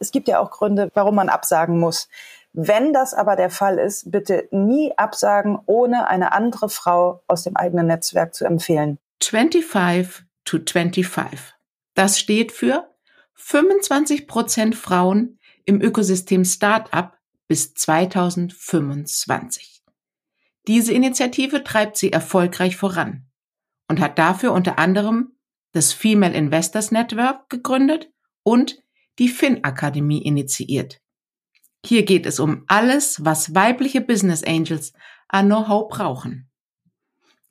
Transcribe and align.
Es 0.00 0.10
gibt 0.10 0.26
ja 0.26 0.40
auch 0.40 0.50
Gründe, 0.50 0.90
warum 0.94 1.14
man 1.14 1.28
absagen 1.28 1.78
muss. 1.78 2.08
Wenn 2.52 2.92
das 2.92 3.14
aber 3.14 3.36
der 3.36 3.50
Fall 3.50 3.78
ist, 3.78 4.10
bitte 4.10 4.48
nie 4.50 4.92
absagen, 4.96 5.60
ohne 5.66 6.08
eine 6.08 6.32
andere 6.32 6.68
Frau 6.68 7.22
aus 7.28 7.44
dem 7.44 7.54
eigenen 7.56 7.86
Netzwerk 7.86 8.34
zu 8.34 8.44
empfehlen. 8.44 8.98
25 9.22 10.24
to 10.44 10.58
25. 10.58 11.54
Das 11.94 12.18
steht 12.18 12.50
für 12.50 12.90
25 13.34 14.26
Prozent 14.26 14.74
Frauen 14.74 15.38
im 15.64 15.80
Ökosystem 15.80 16.44
Startup 16.44 17.12
bis 17.46 17.72
2025. 17.74 19.84
Diese 20.66 20.92
Initiative 20.92 21.62
treibt 21.62 21.96
sie 21.96 22.12
erfolgreich 22.12 22.76
voran 22.76 23.28
und 23.88 24.00
hat 24.00 24.18
dafür 24.18 24.50
unter 24.52 24.76
anderem 24.78 25.36
das 25.72 25.92
Female 25.92 26.34
Investors 26.34 26.90
Network 26.90 27.48
gegründet 27.48 28.10
und 28.42 28.82
die 29.18 29.28
Fin 29.28 29.64
Akademie 29.64 30.22
initiiert. 30.22 31.00
Hier 31.84 32.04
geht 32.04 32.26
es 32.26 32.40
um 32.40 32.64
alles, 32.66 33.24
was 33.24 33.54
weibliche 33.54 34.00
Business 34.00 34.44
Angels 34.44 34.92
an 35.28 35.46
Know-how 35.46 35.88
brauchen. 35.88 36.50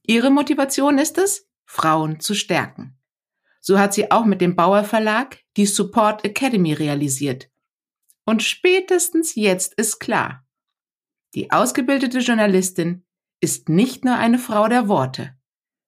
Ihre 0.04 0.30
Motivation 0.30 0.98
ist 0.98 1.18
es, 1.18 1.48
Frauen 1.66 2.20
zu 2.20 2.34
stärken. 2.34 2.98
So 3.62 3.78
hat 3.78 3.94
sie 3.94 4.12
auch 4.12 4.26
mit 4.26 4.42
dem 4.42 4.56
Bauer 4.56 4.84
Verlag 4.84 5.40
die 5.58 5.66
Support 5.66 6.26
Academy 6.26 6.74
realisiert. 6.74 7.50
Und 8.26 8.44
spätestens 8.44 9.36
jetzt 9.36 9.74
ist 9.74 10.00
klar, 10.00 10.46
die 11.36 11.52
ausgebildete 11.52 12.20
Journalistin 12.20 13.06
ist 13.42 13.70
nicht 13.70 14.04
nur 14.04 14.16
eine 14.16 14.40
Frau 14.40 14.68
der 14.68 14.88
Worte, 14.88 15.36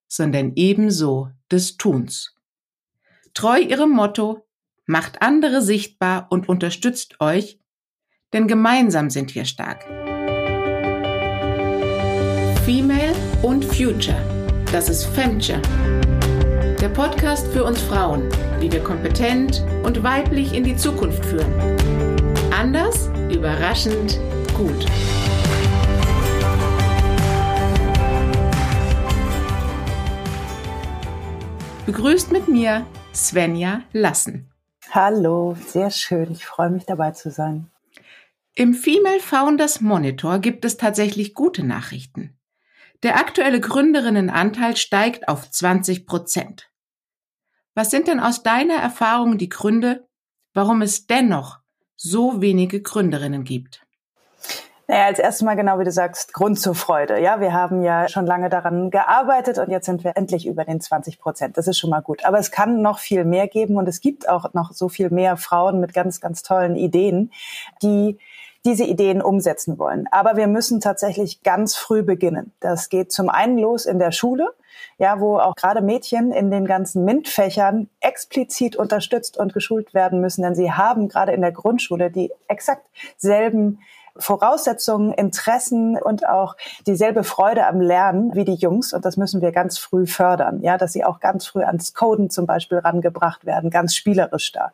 sondern 0.08 0.52
ebenso 0.56 1.30
des 1.50 1.76
Tuns. 1.76 2.34
Treu 3.34 3.58
ihrem 3.58 3.90
Motto, 3.90 4.46
macht 4.86 5.22
andere 5.22 5.62
sichtbar 5.62 6.26
und 6.30 6.48
unterstützt 6.48 7.20
euch, 7.20 7.58
denn 8.32 8.48
gemeinsam 8.48 9.10
sind 9.10 9.34
wir 9.34 9.44
stark. 9.44 9.84
Female 12.64 13.14
und 13.42 13.64
Future, 13.64 14.16
das 14.72 14.88
ist 14.88 15.04
Femture. 15.06 15.60
Der 16.80 16.88
Podcast 16.88 17.46
für 17.48 17.64
uns 17.64 17.80
Frauen, 17.80 18.28
wie 18.60 18.70
wir 18.72 18.82
kompetent 18.82 19.64
und 19.84 20.02
weiblich 20.02 20.52
in 20.52 20.64
die 20.64 20.76
Zukunft 20.76 21.24
führen. 21.24 21.52
Anders, 22.50 23.08
überraschend, 23.30 24.18
gut. 24.56 24.86
Begrüßt 31.86 32.30
mit 32.30 32.48
mir 32.48 32.86
Svenja 33.12 33.82
Lassen. 33.92 34.51
Hallo, 34.94 35.56
sehr 35.58 35.90
schön. 35.90 36.32
Ich 36.32 36.44
freue 36.44 36.68
mich 36.68 36.84
dabei 36.84 37.12
zu 37.12 37.30
sein. 37.30 37.70
Im 38.54 38.74
Female 38.74 39.20
Founders 39.20 39.80
Monitor 39.80 40.38
gibt 40.38 40.66
es 40.66 40.76
tatsächlich 40.76 41.32
gute 41.32 41.64
Nachrichten. 41.64 42.38
Der 43.02 43.16
aktuelle 43.16 43.58
Gründerinnenanteil 43.58 44.76
steigt 44.76 45.28
auf 45.28 45.50
20 45.50 46.04
Prozent. 46.04 46.70
Was 47.74 47.90
sind 47.90 48.06
denn 48.06 48.20
aus 48.20 48.42
deiner 48.42 48.74
Erfahrung 48.74 49.38
die 49.38 49.48
Gründe, 49.48 50.06
warum 50.52 50.82
es 50.82 51.06
dennoch 51.06 51.60
so 51.96 52.42
wenige 52.42 52.82
Gründerinnen 52.82 53.44
gibt? 53.44 53.86
Naja, 54.92 55.06
als 55.06 55.18
erstes 55.18 55.40
Mal 55.40 55.54
genau 55.54 55.78
wie 55.78 55.84
du 55.84 55.90
sagst, 55.90 56.34
Grund 56.34 56.60
zur 56.60 56.74
Freude. 56.74 57.18
Ja, 57.18 57.40
wir 57.40 57.54
haben 57.54 57.82
ja 57.82 58.08
schon 58.08 58.26
lange 58.26 58.50
daran 58.50 58.90
gearbeitet 58.90 59.56
und 59.56 59.70
jetzt 59.70 59.86
sind 59.86 60.04
wir 60.04 60.18
endlich 60.18 60.46
über 60.46 60.66
den 60.66 60.82
20 60.82 61.18
Prozent. 61.18 61.56
Das 61.56 61.66
ist 61.66 61.78
schon 61.78 61.88
mal 61.88 62.02
gut. 62.02 62.26
Aber 62.26 62.38
es 62.38 62.50
kann 62.50 62.82
noch 62.82 62.98
viel 62.98 63.24
mehr 63.24 63.48
geben 63.48 63.78
und 63.78 63.88
es 63.88 64.02
gibt 64.02 64.28
auch 64.28 64.52
noch 64.52 64.72
so 64.72 64.90
viel 64.90 65.08
mehr 65.08 65.38
Frauen 65.38 65.80
mit 65.80 65.94
ganz, 65.94 66.20
ganz 66.20 66.42
tollen 66.42 66.76
Ideen, 66.76 67.32
die 67.82 68.18
diese 68.66 68.84
Ideen 68.84 69.22
umsetzen 69.22 69.78
wollen. 69.78 70.08
Aber 70.10 70.36
wir 70.36 70.46
müssen 70.46 70.78
tatsächlich 70.82 71.42
ganz 71.42 71.74
früh 71.74 72.02
beginnen. 72.02 72.52
Das 72.60 72.90
geht 72.90 73.12
zum 73.12 73.30
einen 73.30 73.56
los 73.56 73.86
in 73.86 73.98
der 73.98 74.12
Schule, 74.12 74.50
ja, 74.98 75.20
wo 75.20 75.38
auch 75.38 75.54
gerade 75.56 75.80
Mädchen 75.80 76.32
in 76.32 76.50
den 76.50 76.66
ganzen 76.66 77.06
MINT-Fächern 77.06 77.88
explizit 78.00 78.76
unterstützt 78.76 79.38
und 79.38 79.54
geschult 79.54 79.94
werden 79.94 80.20
müssen, 80.20 80.42
denn 80.42 80.54
sie 80.54 80.70
haben 80.70 81.08
gerade 81.08 81.32
in 81.32 81.40
der 81.40 81.52
Grundschule 81.52 82.10
die 82.10 82.30
exakt 82.46 82.86
selben 83.16 83.78
Voraussetzungen, 84.16 85.12
Interessen 85.12 85.96
und 85.96 86.28
auch 86.28 86.56
dieselbe 86.86 87.24
Freude 87.24 87.66
am 87.66 87.80
Lernen 87.80 88.34
wie 88.34 88.44
die 88.44 88.54
Jungs. 88.54 88.92
Und 88.92 89.04
das 89.04 89.16
müssen 89.16 89.40
wir 89.40 89.52
ganz 89.52 89.78
früh 89.78 90.06
fördern, 90.06 90.60
ja, 90.62 90.78
dass 90.78 90.92
sie 90.92 91.04
auch 91.04 91.20
ganz 91.20 91.46
früh 91.46 91.62
ans 91.62 91.94
Coden 91.94 92.30
zum 92.30 92.46
Beispiel 92.46 92.78
rangebracht 92.78 93.46
werden, 93.46 93.70
ganz 93.70 93.94
spielerisch 93.94 94.52
da. 94.52 94.72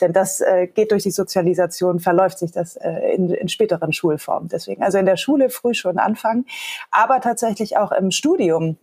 Denn 0.00 0.12
das 0.12 0.40
äh, 0.40 0.66
geht 0.66 0.92
durch 0.92 1.02
die 1.02 1.10
Sozialisation, 1.10 2.00
verläuft 2.00 2.38
sich 2.38 2.52
das 2.52 2.76
äh, 2.76 3.14
in, 3.14 3.30
in 3.30 3.48
späteren 3.48 3.92
Schulformen. 3.92 4.48
Deswegen 4.48 4.82
also 4.82 4.98
in 4.98 5.06
der 5.06 5.16
Schule 5.16 5.50
früh 5.50 5.74
schon 5.74 5.98
anfangen, 5.98 6.46
aber 6.90 7.20
tatsächlich 7.20 7.76
auch 7.76 7.92
im 7.92 8.10
Studium 8.10 8.78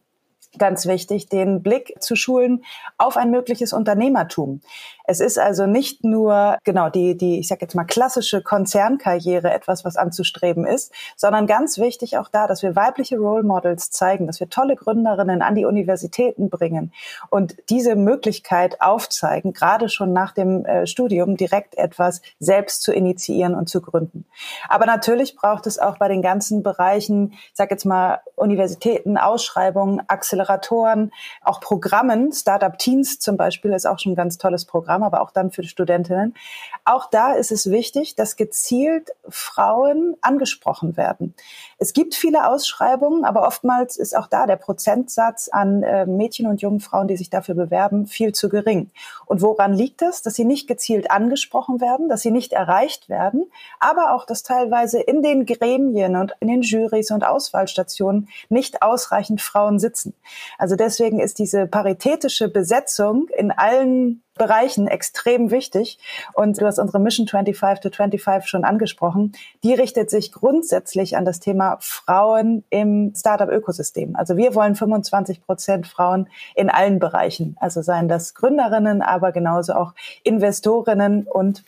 ganz 0.60 0.86
wichtig, 0.86 1.30
den 1.30 1.62
Blick 1.62 1.96
zu 2.00 2.16
schulen 2.16 2.64
auf 2.98 3.18
ein 3.18 3.32
mögliches 3.32 3.74
Unternehmertum. 3.74 4.62
Es 5.08 5.20
ist 5.20 5.38
also 5.38 5.68
nicht 5.68 6.04
nur 6.04 6.58
genau 6.64 6.90
die 6.90 7.16
die 7.16 7.40
ich 7.40 7.48
sage 7.48 7.62
jetzt 7.62 7.76
mal 7.76 7.84
klassische 7.84 8.42
Konzernkarriere 8.42 9.54
etwas, 9.54 9.86
was 9.86 9.98
anzustreben 9.98 10.66
ist, 10.66 10.92
sondern 11.16 11.48
ganz 11.48 11.78
wichtig 11.78 12.18
auch 12.18 12.30
da, 12.30 12.48
dass 12.48 12.64
wir 12.64 12.76
weibliche 12.76 13.18
Role 13.18 13.44
Models 13.44 13.92
zeigen, 13.92 14.28
dass 14.28 14.40
wir 14.40 14.50
tolle 14.50 14.76
Gründerinnen 14.76 15.42
an 15.42 15.56
die 15.56 15.66
Universitäten 15.66 16.50
bringen 16.50 16.92
und 17.30 17.56
diese 17.70 17.96
Möglichkeit 17.96 18.82
aufzeigen, 18.82 19.54
gerade 19.54 19.90
schon 19.90 20.14
nach 20.14 20.34
dem 20.34 20.66
äh, 20.66 20.88
Studium 20.88 21.38
direkt 21.38 21.78
etwas 21.78 22.22
selbst 22.40 22.82
zu 22.82 22.92
initiieren 22.92 23.56
und 23.56 23.70
zu 23.70 23.82
gründen. 23.82 24.26
Aber 24.70 24.86
natürlich 24.86 25.36
braucht 25.36 25.68
es 25.68 25.80
auch 25.80 25.98
bei 25.98 26.08
den 26.08 26.22
ganzen 26.22 26.64
Bereichen, 26.64 27.34
ich 27.34 27.52
sage 27.56 27.74
jetzt 27.76 27.86
mal 27.86 28.20
Universitäten, 28.36 29.18
Ausschreibungen, 29.18 30.02
Acceleratoren, 30.46 31.12
auch 31.42 31.60
Programmen, 31.60 32.32
Startup 32.32 32.78
Teens 32.78 33.20
zum 33.20 33.38
Beispiel 33.38 33.74
ist 33.74 33.86
auch 33.86 34.00
schon 34.00 34.14
ein 34.14 34.16
ganz 34.16 34.38
tolles 34.38 34.66
Programm 34.66 35.04
aber 35.04 35.22
auch 35.22 35.32
dann 35.32 35.52
für 35.52 35.62
die 35.62 35.68
Studentinnen. 35.68 36.36
Auch 36.84 37.10
da 37.10 37.34
ist 37.34 37.52
es 37.52 37.70
wichtig, 37.70 38.16
dass 38.16 38.36
gezielt 38.36 39.12
Frauen 39.28 40.16
angesprochen 40.22 40.98
werden. 40.98 41.34
Es 41.78 41.94
gibt 41.94 42.16
viele 42.16 42.48
Ausschreibungen, 42.48 43.26
aber 43.26 43.48
oftmals 43.48 43.98
ist 43.98 44.16
auch 44.16 44.28
da 44.28 44.46
der 44.46 44.56
Prozentsatz 44.56 45.50
an 45.50 45.84
äh, 45.84 46.06
Mädchen 46.06 46.48
und 46.48 46.62
jungen 46.62 46.80
Frauen, 46.80 47.08
die 47.08 47.18
sich 47.18 47.30
dafür 47.30 47.56
bewerben, 47.56 48.06
viel 48.06 48.34
zu 48.34 48.50
gering. 48.50 48.92
Und 49.26 49.42
woran 49.42 49.74
liegt 49.74 50.02
das? 50.02 50.22
Dass 50.22 50.36
sie 50.36 50.46
nicht 50.46 50.68
gezielt 50.68 51.12
angesprochen 51.12 51.82
werden, 51.82 52.10
dass 52.10 52.22
sie 52.22 52.32
nicht 52.32 52.54
erreicht 52.54 53.10
werden, 53.10 53.46
aber 53.80 54.14
auch, 54.14 54.26
dass 54.26 54.44
teilweise 54.44 55.00
in 55.00 55.22
den 55.22 55.46
Gremien 55.46 56.16
und 56.16 56.36
in 56.40 56.48
den 56.48 56.62
Jurys 56.62 57.12
und 57.12 57.26
Auswahlstationen 57.26 58.30
nicht 58.50 58.82
ausreichend 58.82 59.42
Frauen 59.42 59.80
sitzen. 59.80 60.14
Also 60.58 60.76
deswegen 60.76 61.20
ist 61.20 61.40
diese 61.40 61.68
paritätische 61.68 62.50
Besetzung 62.50 63.28
in 63.36 63.52
allen 63.52 64.22
Bereichen 64.38 64.88
extrem 64.88 65.50
wichtig. 65.50 65.98
Und 66.34 66.60
du 66.60 66.66
hast 66.66 66.80
unsere 66.80 67.00
Mission 67.00 67.28
25 67.28 67.82
to 67.82 67.96
25 67.96 68.50
schon 68.50 68.66
angesprochen. 68.66 69.32
Die 69.64 69.74
richtet 69.74 70.10
sich 70.10 70.32
grundsätzlich 70.32 71.18
an 71.18 71.26
das 71.26 71.40
Thema 71.40 71.78
Frauen 71.80 72.64
im 72.70 73.14
Startup-Ökosystem. 73.16 74.16
Also 74.16 74.38
wir 74.38 74.54
wollen 74.56 74.76
25 74.76 75.42
Prozent 75.46 75.88
Frauen 75.88 76.28
in 76.54 76.70
allen 76.70 77.00
Bereichen. 77.00 77.56
Also 77.60 77.82
seien 77.82 78.08
das 78.08 78.34
Gründerinnen, 78.34 79.02
aber 79.02 79.32
genauso 79.32 79.74
auch 79.74 79.94
Investorinnen 80.24 81.28
und 81.28 81.64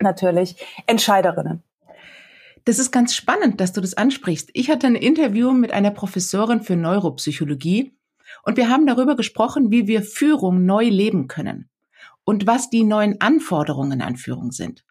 natürlich 0.00 0.56
Entscheiderinnen. 0.86 1.62
Das 2.64 2.78
ist 2.78 2.92
ganz 2.92 3.14
spannend, 3.14 3.60
dass 3.60 3.72
du 3.72 3.80
das 3.80 3.94
ansprichst. 3.94 4.50
Ich 4.52 4.70
hatte 4.70 4.86
ein 4.86 4.94
Interview 4.94 5.52
mit 5.52 5.72
einer 5.72 5.90
Professorin 5.90 6.62
für 6.62 6.76
Neuropsychologie 6.76 7.96
und 8.44 8.56
wir 8.56 8.68
haben 8.68 8.86
darüber 8.86 9.16
gesprochen, 9.16 9.70
wie 9.70 9.86
wir 9.86 10.02
Führung 10.02 10.64
neu 10.64 10.88
leben 10.88 11.26
können 11.26 11.68
und 12.24 12.46
was 12.46 12.70
die 12.70 12.84
neuen 12.84 13.20
Anforderungen 13.20 14.00
an 14.00 14.16
Führung 14.16 14.52
sind. 14.52 14.84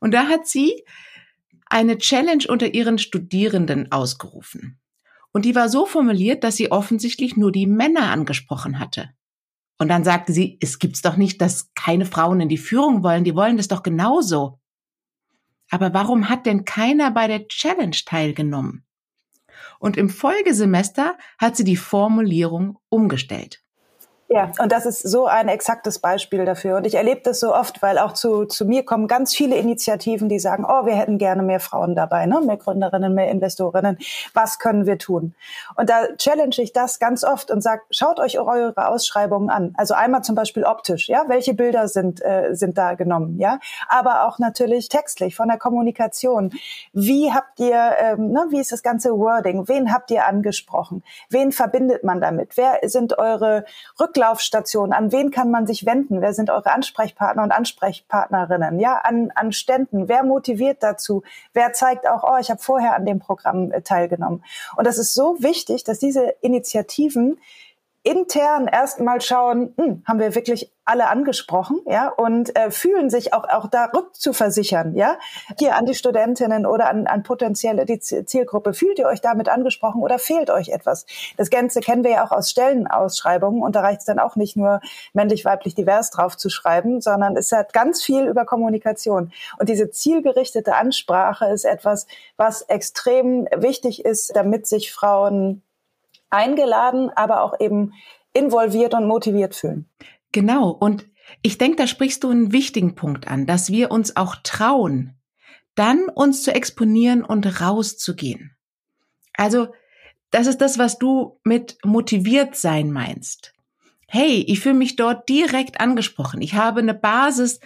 Und 0.00 0.14
da 0.14 0.26
hat 0.26 0.46
sie 0.46 0.82
eine 1.66 1.98
Challenge 1.98 2.44
unter 2.48 2.74
ihren 2.74 2.98
Studierenden 2.98 3.92
ausgerufen. 3.92 4.78
Und 5.32 5.44
die 5.44 5.54
war 5.54 5.68
so 5.68 5.86
formuliert, 5.86 6.44
dass 6.44 6.56
sie 6.56 6.72
offensichtlich 6.72 7.36
nur 7.36 7.52
die 7.52 7.66
Männer 7.66 8.10
angesprochen 8.10 8.78
hatte. 8.78 9.10
Und 9.78 9.88
dann 9.88 10.04
sagte 10.04 10.32
sie, 10.32 10.58
es 10.60 10.78
gibt's 10.78 11.02
doch 11.02 11.16
nicht, 11.16 11.40
dass 11.40 11.72
keine 11.74 12.06
Frauen 12.06 12.40
in 12.40 12.48
die 12.48 12.56
Führung 12.56 13.02
wollen, 13.02 13.24
die 13.24 13.34
wollen 13.34 13.58
das 13.58 13.68
doch 13.68 13.82
genauso. 13.82 14.58
Aber 15.70 15.92
warum 15.94 16.28
hat 16.28 16.46
denn 16.46 16.64
keiner 16.64 17.10
bei 17.10 17.26
der 17.26 17.48
Challenge 17.48 17.96
teilgenommen? 18.04 18.84
Und 19.78 19.96
im 19.96 20.08
Folgesemester 20.08 21.16
hat 21.38 21.56
sie 21.56 21.64
die 21.64 21.76
Formulierung 21.76 22.78
umgestellt. 22.88 23.62
Ja, 24.28 24.50
und 24.58 24.72
das 24.72 24.86
ist 24.86 25.02
so 25.02 25.26
ein 25.26 25.46
exaktes 25.46 26.00
Beispiel 26.00 26.44
dafür. 26.44 26.76
Und 26.76 26.86
ich 26.86 26.96
erlebe 26.96 27.20
das 27.22 27.38
so 27.38 27.54
oft, 27.54 27.80
weil 27.80 27.96
auch 27.96 28.12
zu, 28.12 28.44
zu 28.44 28.64
mir 28.64 28.84
kommen 28.84 29.06
ganz 29.06 29.36
viele 29.36 29.54
Initiativen, 29.54 30.28
die 30.28 30.40
sagen, 30.40 30.66
oh, 30.68 30.84
wir 30.84 30.96
hätten 30.96 31.18
gerne 31.18 31.44
mehr 31.44 31.60
Frauen 31.60 31.94
dabei, 31.94 32.26
ne? 32.26 32.40
mehr 32.40 32.56
Gründerinnen, 32.56 33.14
mehr 33.14 33.30
Investorinnen. 33.30 33.98
Was 34.34 34.58
können 34.58 34.84
wir 34.84 34.98
tun? 34.98 35.36
Und 35.76 35.90
da 35.90 36.08
challenge 36.16 36.56
ich 36.58 36.72
das 36.72 36.98
ganz 36.98 37.22
oft 37.22 37.52
und 37.52 37.60
sage, 37.62 37.82
schaut 37.90 38.18
euch 38.18 38.40
eure 38.40 38.88
Ausschreibungen 38.88 39.48
an. 39.48 39.74
Also 39.76 39.94
einmal 39.94 40.22
zum 40.22 40.34
Beispiel 40.34 40.64
optisch, 40.64 41.08
ja, 41.08 41.26
welche 41.28 41.54
Bilder 41.54 41.86
sind, 41.86 42.20
äh, 42.20 42.48
sind 42.50 42.76
da 42.76 42.94
genommen, 42.94 43.38
ja, 43.38 43.60
aber 43.88 44.26
auch 44.26 44.40
natürlich 44.40 44.88
textlich 44.88 45.36
von 45.36 45.46
der 45.46 45.58
Kommunikation. 45.58 46.50
Wie 46.92 47.32
habt 47.32 47.60
ihr, 47.60 47.92
ähm, 48.00 48.32
ne, 48.32 48.46
wie 48.50 48.58
ist 48.58 48.72
das 48.72 48.82
ganze 48.82 49.16
Wording? 49.16 49.68
Wen 49.68 49.92
habt 49.92 50.10
ihr 50.10 50.26
angesprochen? 50.26 51.04
Wen 51.30 51.52
verbindet 51.52 52.02
man 52.02 52.20
damit? 52.20 52.56
Wer 52.56 52.80
sind 52.88 53.18
eure 53.18 53.64
Rück 54.00 54.15
Rücklaufstation? 54.16 54.92
An 54.92 55.12
wen 55.12 55.30
kann 55.30 55.50
man 55.50 55.66
sich 55.66 55.84
wenden? 55.84 56.20
Wer 56.20 56.32
sind 56.32 56.48
eure 56.50 56.72
Ansprechpartner 56.72 57.42
und 57.42 57.52
Ansprechpartnerinnen? 57.52 58.80
Ja, 58.80 59.00
an, 59.02 59.30
an 59.34 59.52
Ständen. 59.52 60.08
Wer 60.08 60.24
motiviert 60.24 60.82
dazu? 60.82 61.22
Wer 61.52 61.72
zeigt 61.74 62.08
auch, 62.08 62.24
oh, 62.24 62.38
ich 62.40 62.50
habe 62.50 62.60
vorher 62.60 62.94
an 62.94 63.04
dem 63.04 63.18
Programm 63.18 63.70
äh, 63.72 63.82
teilgenommen? 63.82 64.42
Und 64.76 64.86
das 64.86 64.98
ist 64.98 65.14
so 65.14 65.36
wichtig, 65.40 65.84
dass 65.84 65.98
diese 65.98 66.34
Initiativen 66.40 67.38
intern 68.06 68.68
erstmal 68.68 69.20
schauen, 69.20 69.74
hm, 69.76 70.02
haben 70.06 70.20
wir 70.20 70.34
wirklich 70.36 70.72
alle 70.84 71.08
angesprochen, 71.08 71.80
ja, 71.86 72.08
und 72.08 72.56
äh, 72.56 72.70
fühlen 72.70 73.10
sich 73.10 73.34
auch 73.34 73.48
auch 73.48 73.68
da 73.68 73.86
rückzuversichern, 73.86 74.94
ja, 74.94 75.18
hier 75.58 75.74
an 75.74 75.84
die 75.84 75.96
Studentinnen 75.96 76.64
oder 76.64 76.88
an, 76.88 77.08
an 77.08 77.24
potenzielle 77.24 77.84
die 77.84 77.98
Zielgruppe, 77.98 78.72
fühlt 78.72 79.00
ihr 79.00 79.06
euch 79.06 79.20
damit 79.20 79.48
angesprochen 79.48 80.00
oder 80.00 80.20
fehlt 80.20 80.48
euch 80.50 80.68
etwas? 80.68 81.06
Das 81.36 81.50
Ganze 81.50 81.80
kennen 81.80 82.04
wir 82.04 82.12
ja 82.12 82.24
auch 82.24 82.30
aus 82.30 82.50
Stellenausschreibungen 82.50 83.62
und 83.62 83.74
da 83.74 83.80
reicht 83.80 84.00
es 84.00 84.06
dann 84.06 84.20
auch 84.20 84.36
nicht 84.36 84.56
nur 84.56 84.80
männlich, 85.12 85.44
weiblich, 85.44 85.74
divers 85.74 86.10
drauf 86.10 86.36
zu 86.36 86.48
schreiben, 86.48 87.00
sondern 87.00 87.36
es 87.36 87.50
hat 87.50 87.72
ganz 87.72 88.04
viel 88.04 88.28
über 88.28 88.44
Kommunikation 88.44 89.32
und 89.58 89.68
diese 89.68 89.90
zielgerichtete 89.90 90.76
Ansprache 90.76 91.46
ist 91.46 91.64
etwas, 91.64 92.06
was 92.36 92.62
extrem 92.62 93.48
wichtig 93.56 94.04
ist, 94.04 94.36
damit 94.36 94.68
sich 94.68 94.92
Frauen 94.92 95.62
eingeladen, 96.30 97.10
aber 97.14 97.42
auch 97.42 97.60
eben 97.60 97.92
involviert 98.32 98.94
und 98.94 99.06
motiviert 99.06 99.54
fühlen. 99.54 99.88
Genau. 100.32 100.70
Und 100.70 101.06
ich 101.42 101.58
denke, 101.58 101.76
da 101.76 101.86
sprichst 101.86 102.24
du 102.24 102.30
einen 102.30 102.52
wichtigen 102.52 102.94
Punkt 102.94 103.28
an, 103.28 103.46
dass 103.46 103.70
wir 103.70 103.90
uns 103.90 104.16
auch 104.16 104.36
trauen, 104.42 105.14
dann 105.74 106.08
uns 106.08 106.42
zu 106.42 106.54
exponieren 106.54 107.24
und 107.24 107.60
rauszugehen. 107.60 108.56
Also, 109.34 109.68
das 110.30 110.46
ist 110.46 110.60
das, 110.60 110.78
was 110.78 110.98
du 110.98 111.38
mit 111.44 111.78
motiviert 111.84 112.56
sein 112.56 112.90
meinst. 112.90 113.52
Hey, 114.08 114.44
ich 114.46 114.60
fühle 114.60 114.74
mich 114.74 114.96
dort 114.96 115.28
direkt 115.28 115.80
angesprochen. 115.80 116.40
Ich 116.42 116.54
habe 116.54 116.80
eine 116.80 116.94
Basis, 116.94 117.60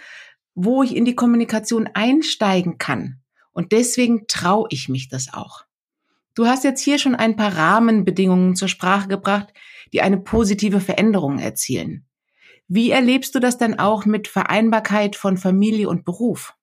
wo 0.55 0.83
ich 0.83 0.95
in 0.95 1.05
die 1.05 1.15
Kommunikation 1.15 1.89
einsteigen 1.93 2.77
kann. 2.77 3.19
Und 3.51 3.71
deswegen 3.71 4.27
traue 4.27 4.67
ich 4.69 4.89
mich 4.89 5.09
das 5.09 5.33
auch. 5.33 5.65
Du 6.35 6.45
hast 6.45 6.63
jetzt 6.63 6.81
hier 6.81 6.97
schon 6.97 7.15
ein 7.15 7.35
paar 7.35 7.57
Rahmenbedingungen 7.57 8.55
zur 8.55 8.67
Sprache 8.67 9.07
gebracht, 9.07 9.53
die 9.93 10.01
eine 10.01 10.17
positive 10.17 10.79
Veränderung 10.79 11.39
erzielen. 11.39 12.05
Wie 12.67 12.91
erlebst 12.91 13.35
du 13.35 13.39
das 13.39 13.57
dann 13.57 13.79
auch 13.79 14.05
mit 14.05 14.29
Vereinbarkeit 14.29 15.17
von 15.17 15.37
Familie 15.37 15.89
und 15.89 16.05
Beruf? 16.05 16.53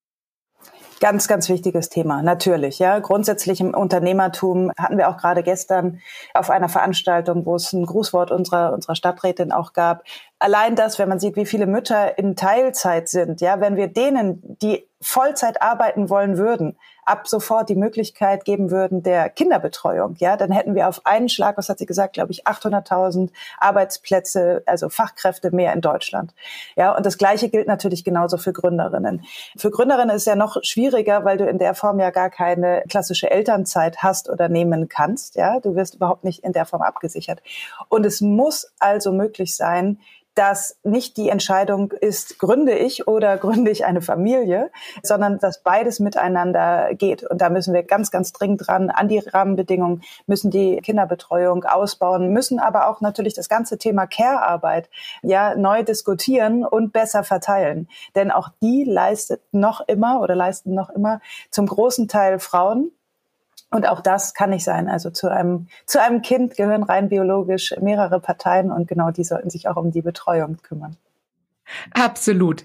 Ganz, 1.01 1.29
ganz 1.29 1.49
wichtiges 1.49 1.91
Thema, 1.91 2.23
natürlich. 2.23 2.81
Ja, 2.81 2.99
grundsätzlich 2.99 3.61
im 3.61 3.73
Unternehmertum 3.73 4.73
hatten 4.77 4.99
wir 4.99 5.09
auch 5.09 5.17
gerade 5.17 5.45
gestern 5.45 6.01
auf 6.35 6.51
einer 6.51 6.69
Veranstaltung, 6.69 7.47
wo 7.47 7.55
es 7.55 7.73
ein 7.73 7.87
Grußwort 7.87 8.33
unserer 8.33 8.73
unserer 8.73 8.97
Stadträtin 8.97 9.53
auch 9.53 9.75
gab. 9.75 10.03
Allein 10.41 10.75
das, 10.75 10.99
wenn 10.99 11.09
man 11.09 11.21
sieht, 11.21 11.37
wie 11.37 11.47
viele 11.47 11.67
Mütter 11.67 12.19
in 12.19 12.35
Teilzeit 12.35 13.09
sind, 13.09 13.41
ja, 13.41 13.61
wenn 13.61 13.77
wir 13.77 13.87
denen, 13.87 14.41
die 14.61 14.88
Vollzeit 15.01 15.63
arbeiten 15.63 16.11
wollen 16.11 16.39
würden, 16.39 16.77
ab 17.05 17.27
sofort 17.27 17.69
die 17.69 17.77
Möglichkeit 17.77 18.45
geben 18.45 18.71
würden 18.71 19.03
der 19.03 19.31
Kinderbetreuung, 19.31 20.17
ja, 20.19 20.37
dann 20.37 20.51
hätten 20.51 20.75
wir 20.75 20.89
auf 20.89 21.07
einen 21.07 21.29
Schlag, 21.29 21.57
was 21.57 21.69
hat 21.69 21.79
sie 21.79 21.87
gesagt, 21.87 22.15
glaube 22.15 22.33
ich, 22.33 22.47
800.000 22.47 23.31
Arbeitsplätze, 23.59 24.63
also 24.67 24.89
Fachkräfte 24.89 25.51
mehr 25.55 25.73
in 25.73 25.81
Deutschland. 25.81 26.35
Ja, 26.77 26.95
und 26.95 27.07
das 27.07 27.17
Gleiche 27.17 27.49
gilt 27.49 27.67
natürlich 27.67 28.05
genauso 28.05 28.37
für 28.37 28.53
Gründerinnen. 28.53 29.25
Für 29.57 29.71
Gründerinnen 29.71 30.15
ist 30.15 30.23
es 30.23 30.27
ja 30.27 30.37
noch 30.37 30.59
schwieriger, 30.63 31.25
weil 31.25 31.39
du 31.39 31.47
in 31.47 31.59
der 31.59 31.75
Form 31.75 31.99
ja 31.99 32.11
gar 32.11 32.29
keine 32.29 32.83
klassische 32.89 33.31
Elternzeit 33.31 34.03
hast 34.03 34.29
oder 34.29 34.49
nehmen 34.49 34.89
kannst. 34.89 35.37
Ja, 35.37 35.61
du 35.61 35.77
wirst 35.77 35.95
überhaupt 35.95 36.25
nicht 36.25 36.45
in 36.45 36.53
der 36.53 36.67
Form 36.67 36.83
abgesichert. 36.83 37.41
Und 37.89 38.05
es 38.05 38.21
muss 38.21 38.71
also 38.81 39.13
möglich 39.13 39.57
sein, 39.57 40.01
dass 40.39 40.79
nicht 40.85 41.17
die 41.17 41.31
Entscheidung 41.31 41.91
ist, 41.91 42.39
gründe 42.39 42.73
ich 42.73 43.09
oder 43.09 43.37
gründe 43.39 43.73
ich 43.73 43.85
eine 43.85 44.01
Familie, 44.01 44.71
sondern 45.03 45.41
dass 45.41 45.65
beides 45.65 45.99
miteinander 45.99 46.95
geht. 46.95 47.25
Und 47.25 47.41
da 47.41 47.51
müssen 47.51 47.75
wir 47.75 47.83
ganz, 47.83 48.13
ganz 48.13 48.33
dringend 48.33 48.69
dran 48.69 48.91
an 48.91 49.09
die 49.09 49.19
Rahmenbedingungen, 49.19 50.03
müssen 50.29 50.53
die 50.53 50.77
Kinderbetreuung 50.77 51.65
ausbauen, 51.65 52.33
müssen 52.33 52.61
aber 52.61 52.89
auch 52.89 53.01
natürlich 53.01 53.35
das 53.35 53.49
ganze 53.49 53.79
Thema 53.79 54.07
Care-Arbeit 54.07 54.89
ja 55.23 55.57
neu 55.57 55.83
diskutieren 55.83 56.65
und 56.65 56.93
besser 56.93 57.25
verteilen. 57.25 57.89
Denn 58.15 58.31
auch 58.31 58.51
die 58.63 58.85
leistet 58.85 59.41
noch 59.51 59.81
immer 59.89 60.21
oder 60.21 60.37
leisten 60.37 60.73
noch 60.73 60.91
immer 60.91 61.21
zum 61.51 61.67
großen 61.67 62.07
Teil 62.07 62.39
Frauen. 62.39 62.93
Und 63.71 63.87
auch 63.87 64.01
das 64.01 64.33
kann 64.33 64.51
nicht 64.51 64.65
sein. 64.65 64.89
Also 64.89 65.11
zu 65.11 65.31
einem, 65.31 65.67
zu 65.85 66.01
einem 66.01 66.23
Kind 66.23 66.57
gehören 66.57 66.83
rein 66.83 67.09
biologisch 67.09 67.75
mehrere 67.81 68.21
Parteien 68.21 68.71
und 68.71 68.89
genau 68.89 69.11
die 69.11 69.25
sollten 69.25 69.51
sich 69.51 69.69
auch 69.69 69.77
um 69.77 69.91
die 69.91 70.03
Betreuung 70.03 70.57
kümmern. 70.63 70.97
Absolut. 71.93 72.65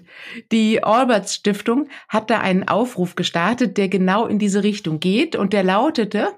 Die 0.50 0.82
Alberts 0.82 1.34
Stiftung 1.34 1.88
hat 2.08 2.30
da 2.30 2.40
einen 2.40 2.66
Aufruf 2.68 3.16
gestartet, 3.16 3.76
der 3.76 3.88
genau 3.88 4.26
in 4.26 4.38
diese 4.38 4.62
Richtung 4.62 4.98
geht 4.98 5.36
und 5.36 5.52
der 5.52 5.62
lautete, 5.62 6.28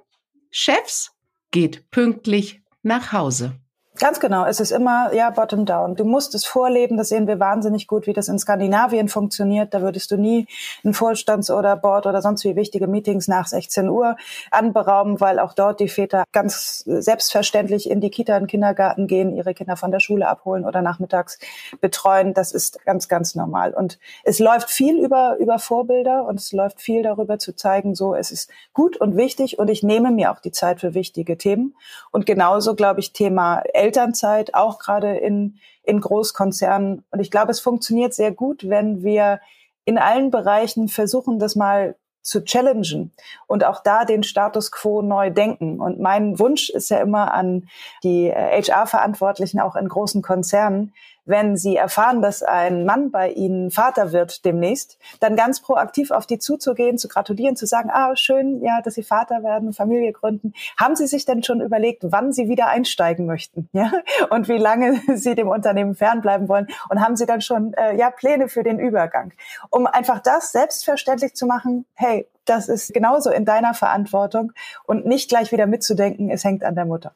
Chefs 0.50 1.12
geht 1.52 1.90
pünktlich 1.90 2.62
nach 2.82 3.12
Hause. 3.12 3.54
Ganz 3.98 4.20
genau. 4.20 4.44
Es 4.44 4.60
ist 4.60 4.72
immer, 4.72 5.12
ja, 5.14 5.30
bottom 5.30 5.64
down. 5.64 5.96
Du 5.96 6.04
musst 6.04 6.34
es 6.34 6.44
vorleben. 6.44 6.98
Das 6.98 7.08
sehen 7.08 7.26
wir 7.26 7.40
wahnsinnig 7.40 7.86
gut, 7.86 8.06
wie 8.06 8.12
das 8.12 8.28
in 8.28 8.38
Skandinavien 8.38 9.08
funktioniert. 9.08 9.72
Da 9.72 9.80
würdest 9.80 10.10
du 10.10 10.16
nie 10.16 10.46
ein 10.84 10.92
Vorstands- 10.92 11.50
oder 11.50 11.76
Board 11.76 12.06
oder 12.06 12.20
sonst 12.20 12.44
wie 12.44 12.56
wichtige 12.56 12.88
Meetings 12.88 13.26
nach 13.26 13.46
16 13.46 13.88
Uhr 13.88 14.16
anberauben, 14.50 15.20
weil 15.20 15.38
auch 15.38 15.54
dort 15.54 15.80
die 15.80 15.88
Väter 15.88 16.24
ganz 16.32 16.84
selbstverständlich 16.86 17.88
in 17.88 18.00
die 18.00 18.10
Kita, 18.10 18.36
in 18.36 18.42
den 18.42 18.48
Kindergarten 18.48 19.06
gehen, 19.06 19.34
ihre 19.34 19.54
Kinder 19.54 19.76
von 19.76 19.90
der 19.90 20.00
Schule 20.00 20.28
abholen 20.28 20.66
oder 20.66 20.82
nachmittags 20.82 21.38
betreuen. 21.80 22.34
Das 22.34 22.52
ist 22.52 22.84
ganz, 22.84 23.08
ganz 23.08 23.34
normal. 23.34 23.72
Und 23.72 23.98
es 24.24 24.38
läuft 24.38 24.70
viel 24.70 24.98
über, 24.98 25.36
über 25.38 25.58
Vorbilder 25.58 26.26
und 26.26 26.40
es 26.40 26.52
läuft 26.52 26.82
viel 26.82 27.02
darüber 27.02 27.38
zu 27.38 27.54
zeigen, 27.54 27.94
so, 27.94 28.14
es 28.14 28.30
ist 28.30 28.50
gut 28.74 28.98
und 28.98 29.16
wichtig 29.16 29.58
und 29.58 29.68
ich 29.68 29.82
nehme 29.82 30.10
mir 30.10 30.32
auch 30.32 30.40
die 30.40 30.52
Zeit 30.52 30.80
für 30.80 30.92
wichtige 30.92 31.38
Themen. 31.38 31.74
Und 32.10 32.26
genauso, 32.26 32.74
glaube 32.74 33.00
ich, 33.00 33.12
Thema 33.12 33.62
Elternzeit, 33.86 34.54
auch 34.54 34.78
gerade 34.78 35.16
in, 35.16 35.58
in 35.84 36.00
Großkonzernen. 36.00 37.04
Und 37.10 37.20
ich 37.20 37.30
glaube, 37.30 37.52
es 37.52 37.60
funktioniert 37.60 38.14
sehr 38.14 38.32
gut, 38.32 38.68
wenn 38.68 39.04
wir 39.04 39.40
in 39.84 39.98
allen 39.98 40.32
Bereichen 40.32 40.88
versuchen, 40.88 41.38
das 41.38 41.54
mal 41.54 41.94
zu 42.20 42.42
challengen 42.42 43.12
und 43.46 43.64
auch 43.64 43.84
da 43.84 44.04
den 44.04 44.24
Status 44.24 44.72
quo 44.72 45.00
neu 45.00 45.30
denken. 45.30 45.80
Und 45.80 46.00
mein 46.00 46.40
Wunsch 46.40 46.70
ist 46.70 46.90
ja 46.90 46.98
immer 46.98 47.32
an 47.32 47.68
die 48.02 48.32
HR-Verantwortlichen 48.32 49.60
auch 49.60 49.76
in 49.76 49.88
großen 49.88 50.22
Konzernen, 50.22 50.92
wenn 51.26 51.56
sie 51.56 51.76
erfahren, 51.76 52.22
dass 52.22 52.42
ein 52.42 52.84
Mann 52.84 53.10
bei 53.10 53.30
ihnen 53.30 53.70
Vater 53.70 54.12
wird 54.12 54.44
demnächst, 54.44 54.98
dann 55.20 55.36
ganz 55.36 55.60
proaktiv 55.60 56.10
auf 56.10 56.26
die 56.26 56.38
zuzugehen, 56.38 56.96
zu 56.98 57.08
gratulieren, 57.08 57.56
zu 57.56 57.66
sagen, 57.66 57.90
ah, 57.92 58.16
schön, 58.16 58.62
ja, 58.62 58.80
dass 58.80 58.94
sie 58.94 59.02
Vater 59.02 59.42
werden, 59.42 59.72
Familie 59.72 60.12
gründen. 60.12 60.54
Haben 60.78 60.96
Sie 60.96 61.06
sich 61.06 61.24
denn 61.24 61.42
schon 61.42 61.60
überlegt, 61.60 62.04
wann 62.06 62.32
Sie 62.32 62.48
wieder 62.48 62.68
einsteigen 62.68 63.26
möchten, 63.26 63.68
ja? 63.72 63.92
Und 64.30 64.48
wie 64.48 64.58
lange 64.58 65.00
Sie 65.16 65.34
dem 65.34 65.48
Unternehmen 65.48 65.94
fernbleiben 65.94 66.48
wollen? 66.48 66.68
Und 66.88 67.00
haben 67.00 67.16
Sie 67.16 67.26
dann 67.26 67.40
schon, 67.40 67.74
äh, 67.74 67.96
ja, 67.96 68.10
Pläne 68.10 68.48
für 68.48 68.62
den 68.62 68.78
Übergang? 68.78 69.32
Um 69.70 69.86
einfach 69.86 70.20
das 70.20 70.52
selbstverständlich 70.52 71.34
zu 71.34 71.46
machen, 71.46 71.84
hey, 71.94 72.26
das 72.44 72.68
ist 72.68 72.94
genauso 72.94 73.30
in 73.30 73.44
deiner 73.44 73.74
Verantwortung 73.74 74.52
und 74.84 75.04
nicht 75.04 75.28
gleich 75.28 75.50
wieder 75.50 75.66
mitzudenken, 75.66 76.30
es 76.30 76.44
hängt 76.44 76.62
an 76.62 76.76
der 76.76 76.84
Mutter. 76.84 77.14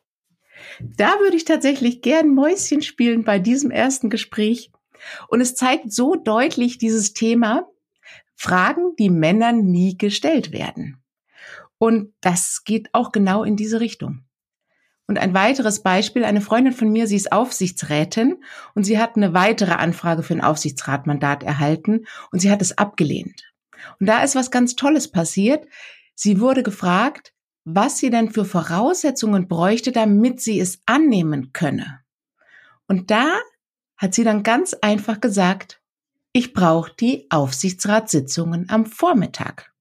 Da 0.81 1.19
würde 1.21 1.37
ich 1.37 1.45
tatsächlich 1.45 2.02
gern 2.02 2.35
Mäuschen 2.35 2.83
spielen 2.83 3.25
bei 3.25 3.38
diesem 3.38 3.71
ersten 3.71 4.11
Gespräch. 4.11 4.71
Und 5.29 5.40
es 5.40 5.55
zeigt 5.55 5.93
so 5.93 6.14
deutlich 6.14 6.79
dieses 6.79 7.14
Thema 7.14 7.67
Fragen, 8.37 8.95
die 8.99 9.11
Männern 9.11 9.71
nie 9.71 9.97
gestellt 9.97 10.52
werden. 10.52 11.02
Und 11.79 12.12
das 12.21 12.62
geht 12.64 12.88
auch 12.93 13.12
genau 13.12 13.45
in 13.45 13.57
diese 13.57 13.81
Richtung. 13.81 14.25
Und 15.07 15.19
ein 15.19 15.35
weiteres 15.35 15.83
Beispiel, 15.83 16.25
eine 16.25 16.40
Freundin 16.40 16.73
von 16.73 16.90
mir, 16.93 17.07
sie 17.09 17.17
ist 17.17 17.33
Aufsichtsrätin 17.33 18.45
und 18.75 18.85
sie 18.85 18.99
hat 18.99 19.17
eine 19.17 19.35
weitere 19.35 19.73
Anfrage 19.73 20.23
für 20.23 20.35
ein 20.35 20.40
Aufsichtsratmandat 20.40 21.43
erhalten 21.43 22.07
und 22.31 22.38
sie 22.38 22.50
hat 22.50 22.62
es 22.62 22.79
abgelehnt. 22.79 23.52
Und 23.99 24.07
da 24.07 24.23
ist 24.23 24.37
was 24.37 24.50
ganz 24.50 24.76
Tolles 24.76 25.11
passiert. 25.11 25.67
Sie 26.14 26.40
wurde 26.40 26.62
gefragt, 26.62 27.33
was 27.64 27.99
sie 27.99 28.11
denn 28.11 28.31
für 28.31 28.45
Voraussetzungen 28.45 29.49
bräuchte, 29.49 29.93
damit 29.93 30.40
sie 30.40 30.61
es 30.61 30.81
annehmen 30.87 31.52
könne. 31.52 32.00
Und 32.87 33.11
da 33.11 33.38
hat 33.97 34.14
sie 34.14 34.25
dann 34.25 34.43
ganz 34.43 34.75
einfach 34.81 35.21
gesagt, 35.21 35.81
ich 36.33 36.52
brauche 36.52 36.93
die 36.99 37.26
Aufsichtsratssitzungen 37.31 38.69
am 38.71 38.87
Vormittag. 38.87 39.73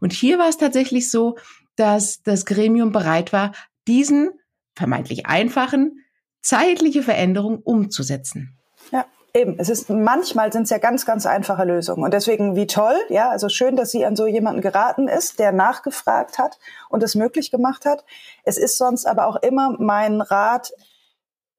Und 0.00 0.12
hier 0.12 0.38
war 0.38 0.48
es 0.48 0.58
tatsächlich 0.58 1.10
so, 1.10 1.36
dass 1.76 2.22
das 2.22 2.46
Gremium 2.46 2.92
bereit 2.92 3.32
war, 3.32 3.52
diesen 3.86 4.30
vermeintlich 4.74 5.26
einfachen 5.26 6.00
zeitliche 6.40 7.02
Veränderung 7.02 7.58
umzusetzen. 7.58 8.56
Ja. 8.92 9.06
Eben, 9.36 9.56
es 9.58 9.68
ist 9.68 9.90
manchmal 9.90 10.50
sind 10.50 10.62
es 10.62 10.70
ja 10.70 10.78
ganz, 10.78 11.04
ganz 11.04 11.26
einfache 11.26 11.64
Lösungen. 11.64 12.02
Und 12.02 12.14
deswegen 12.14 12.56
wie 12.56 12.66
toll, 12.66 12.96
ja, 13.10 13.28
also 13.28 13.50
schön, 13.50 13.76
dass 13.76 13.90
sie 13.90 14.06
an 14.06 14.16
so 14.16 14.26
jemanden 14.26 14.62
geraten 14.62 15.08
ist, 15.08 15.38
der 15.38 15.52
nachgefragt 15.52 16.38
hat 16.38 16.58
und 16.88 17.02
es 17.02 17.14
möglich 17.14 17.50
gemacht 17.50 17.84
hat. 17.84 18.06
Es 18.44 18.56
ist 18.56 18.78
sonst 18.78 19.04
aber 19.04 19.26
auch 19.26 19.36
immer 19.36 19.76
mein 19.78 20.22
Rat, 20.22 20.72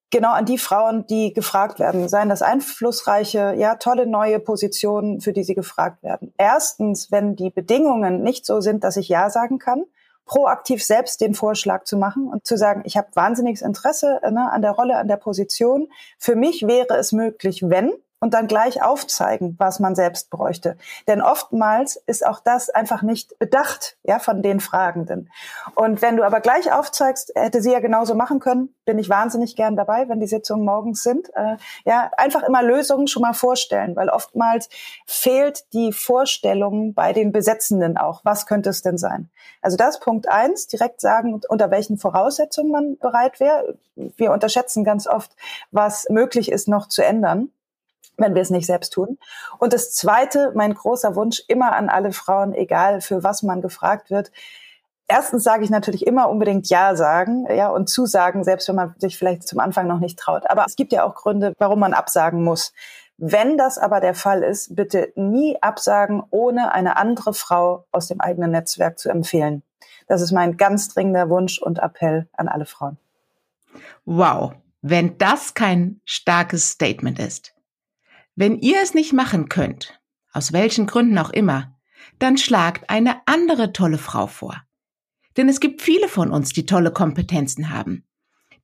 genau 0.10 0.32
an 0.32 0.46
die 0.46 0.58
Frauen, 0.58 1.06
die 1.06 1.34
gefragt 1.34 1.78
werden, 1.78 2.10
seien 2.10 2.30
das 2.30 2.42
einflussreiche, 2.42 3.54
ja, 3.56 3.76
tolle 3.76 4.08
neue 4.08 4.40
Positionen, 4.40 5.22
für 5.22 5.32
die 5.32 5.44
sie 5.44 5.54
gefragt 5.54 6.02
werden. 6.02 6.34
Erstens, 6.40 7.12
wenn 7.12 7.36
die 7.36 7.52
Bedingungen 7.52 8.24
nicht 8.24 8.48
so 8.48 8.60
sind, 8.60 8.84
dass 8.84 8.98
ich 8.98 9.08
Ja 9.08 9.30
sagen 9.30 9.60
kann, 9.60 9.84
proaktiv 10.28 10.84
selbst 10.84 11.22
den 11.22 11.34
Vorschlag 11.34 11.86
zu 11.86 11.98
machen 11.98 12.28
und 12.28 12.46
zu 12.46 12.58
sagen, 12.58 12.84
ich 12.86 12.98
habe 12.98 13.08
wahnsinniges 13.14 13.62
Interesse 13.62 14.20
ne, 14.30 14.52
an 14.52 14.62
der 14.62 14.72
Rolle, 14.72 14.98
an 14.98 15.08
der 15.08 15.18
Position. 15.18 15.88
Für 16.20 16.36
mich 16.36 16.68
wäre 16.68 16.98
es 16.98 17.12
möglich, 17.14 17.64
wenn, 17.66 17.94
und 18.20 18.34
dann 18.34 18.48
gleich 18.48 18.82
aufzeigen, 18.82 19.56
was 19.60 19.80
man 19.80 19.94
selbst 19.94 20.32
bräuchte. 20.32 20.78
Denn 21.08 21.22
oftmals 21.22 21.98
ist 22.08 22.26
auch 22.26 22.40
das 22.40 22.70
einfach 22.70 23.04
nicht 23.04 23.38
bedacht, 23.38 23.98
ja, 24.04 24.18
von 24.18 24.42
den 24.42 24.60
Fragenden. 24.60 25.30
Und 25.76 26.02
wenn 26.02 26.18
du 26.18 26.24
aber 26.24 26.40
gleich 26.40 26.72
aufzeigst, 26.72 27.32
hätte 27.36 27.62
sie 27.62 27.72
ja 27.72 27.80
genauso 27.80 28.16
machen 28.16 28.40
können, 28.40 28.74
bin 28.86 28.98
ich 28.98 29.10
wahnsinnig 29.10 29.56
gern 29.56 29.76
dabei, 29.76 30.10
wenn 30.10 30.20
die 30.20 30.28
Sitzungen 30.28 30.66
morgens 30.66 31.04
sind. 31.04 31.30
Äh, 31.36 31.58
ja, 31.86 32.10
einfach 32.18 32.42
immer 32.42 32.64
Lösungen 32.64 33.08
schon 33.08 33.22
mal 33.22 33.34
vorstellen, 33.34 33.96
weil 33.96 34.10
oftmals 34.10 34.70
fehlt 35.06 35.72
die 35.74 35.94
Vorstellung 35.94 36.96
bei 36.96 37.14
den 37.14 37.32
Besetzenden 37.32 37.98
auch. 37.98 38.22
Was 38.24 38.48
könnte 38.48 38.72
es 38.72 38.82
denn 38.82 38.98
sein? 38.98 39.30
Also 39.62 39.78
das 39.78 40.00
Punkt 40.00 40.28
eins, 40.28 40.68
direkt 40.68 41.02
sagen, 41.02 41.40
unter 41.48 41.70
welchen 41.70 41.98
Voraussetzungen 41.98 42.72
man 42.72 42.98
bereit 42.98 43.40
wäre. 43.40 43.78
Wir 43.96 44.32
unterschätzen 44.32 44.84
ganz 44.84 45.06
oft, 45.06 45.36
was 45.72 46.08
möglich 46.10 46.52
ist, 46.52 46.68
noch 46.68 46.88
zu 46.88 47.04
ändern 47.04 47.52
wenn 48.18 48.36
wir 48.36 48.42
es 48.42 48.50
nicht 48.50 48.66
selbst 48.66 48.94
tun. 48.94 49.18
Und 49.60 49.74
das 49.74 49.94
Zweite, 49.94 50.52
mein 50.56 50.74
großer 50.74 51.16
Wunsch 51.16 51.44
immer 51.48 51.76
an 51.76 51.90
alle 51.90 52.12
Frauen, 52.12 52.54
egal 52.54 53.02
für 53.02 53.24
was 53.24 53.44
man 53.44 53.62
gefragt 53.62 54.10
wird. 54.10 54.32
Erstens 55.08 55.44
sage 55.44 55.64
ich 55.64 55.70
natürlich 55.70 56.06
immer 56.06 56.30
unbedingt 56.30 56.68
Ja 56.70 56.96
sagen, 56.96 57.48
ja, 57.50 57.70
und 57.70 57.88
zusagen, 57.88 58.44
selbst 58.44 58.68
wenn 58.68 58.76
man 58.76 58.96
sich 58.98 59.18
vielleicht 59.18 59.48
zum 59.48 59.60
Anfang 59.60 59.88
noch 59.88 60.00
nicht 60.00 60.20
traut. 60.20 60.50
Aber 60.50 60.66
es 60.66 60.76
gibt 60.76 60.92
ja 60.92 61.06
auch 61.06 61.16
Gründe, 61.16 61.54
warum 61.58 61.80
man 61.80 61.94
absagen 61.94 62.44
muss. 62.44 62.74
Wenn 63.18 63.58
das 63.58 63.78
aber 63.78 64.00
der 64.00 64.14
Fall 64.14 64.44
ist, 64.44 64.76
bitte 64.76 65.12
nie 65.16 65.58
absagen, 65.62 66.24
ohne 66.30 66.74
eine 66.74 66.98
andere 66.98 67.34
Frau 67.34 67.86
aus 67.92 68.08
dem 68.08 68.22
eigenen 68.22 68.52
Netzwerk 68.52 69.00
zu 69.00 69.10
empfehlen. 69.10 69.64
Das 70.08 70.22
ist 70.22 70.32
mein 70.32 70.58
ganz 70.58 70.90
dringender 70.90 71.30
Wunsch 71.30 71.60
und 71.60 71.80
Appell 71.80 72.28
an 72.34 72.48
alle 72.48 72.66
Frauen. 72.66 72.98
Wow, 74.06 74.54
wenn 74.82 75.18
das 75.18 75.54
kein 75.54 76.02
starkes 76.06 76.72
Statement 76.72 77.20
ist. 77.20 77.54
Wenn 78.40 78.60
ihr 78.60 78.84
es 78.84 78.94
nicht 78.94 79.14
machen 79.14 79.50
könnt, 79.50 80.00
aus 80.32 80.54
welchen 80.54 80.86
Gründen 80.86 81.18
auch 81.18 81.32
immer, 81.32 81.76
dann 82.20 82.38
schlagt 82.38 82.88
eine 82.88 83.22
andere 83.26 83.74
tolle 83.74 83.98
Frau 83.98 84.28
vor. 84.28 84.62
Denn 85.38 85.50
es 85.50 85.60
gibt 85.60 85.82
viele 85.82 86.08
von 86.08 86.30
uns, 86.30 86.54
die 86.54 86.68
tolle 86.68 86.92
Kompetenzen 86.94 87.72
haben, 87.72 88.06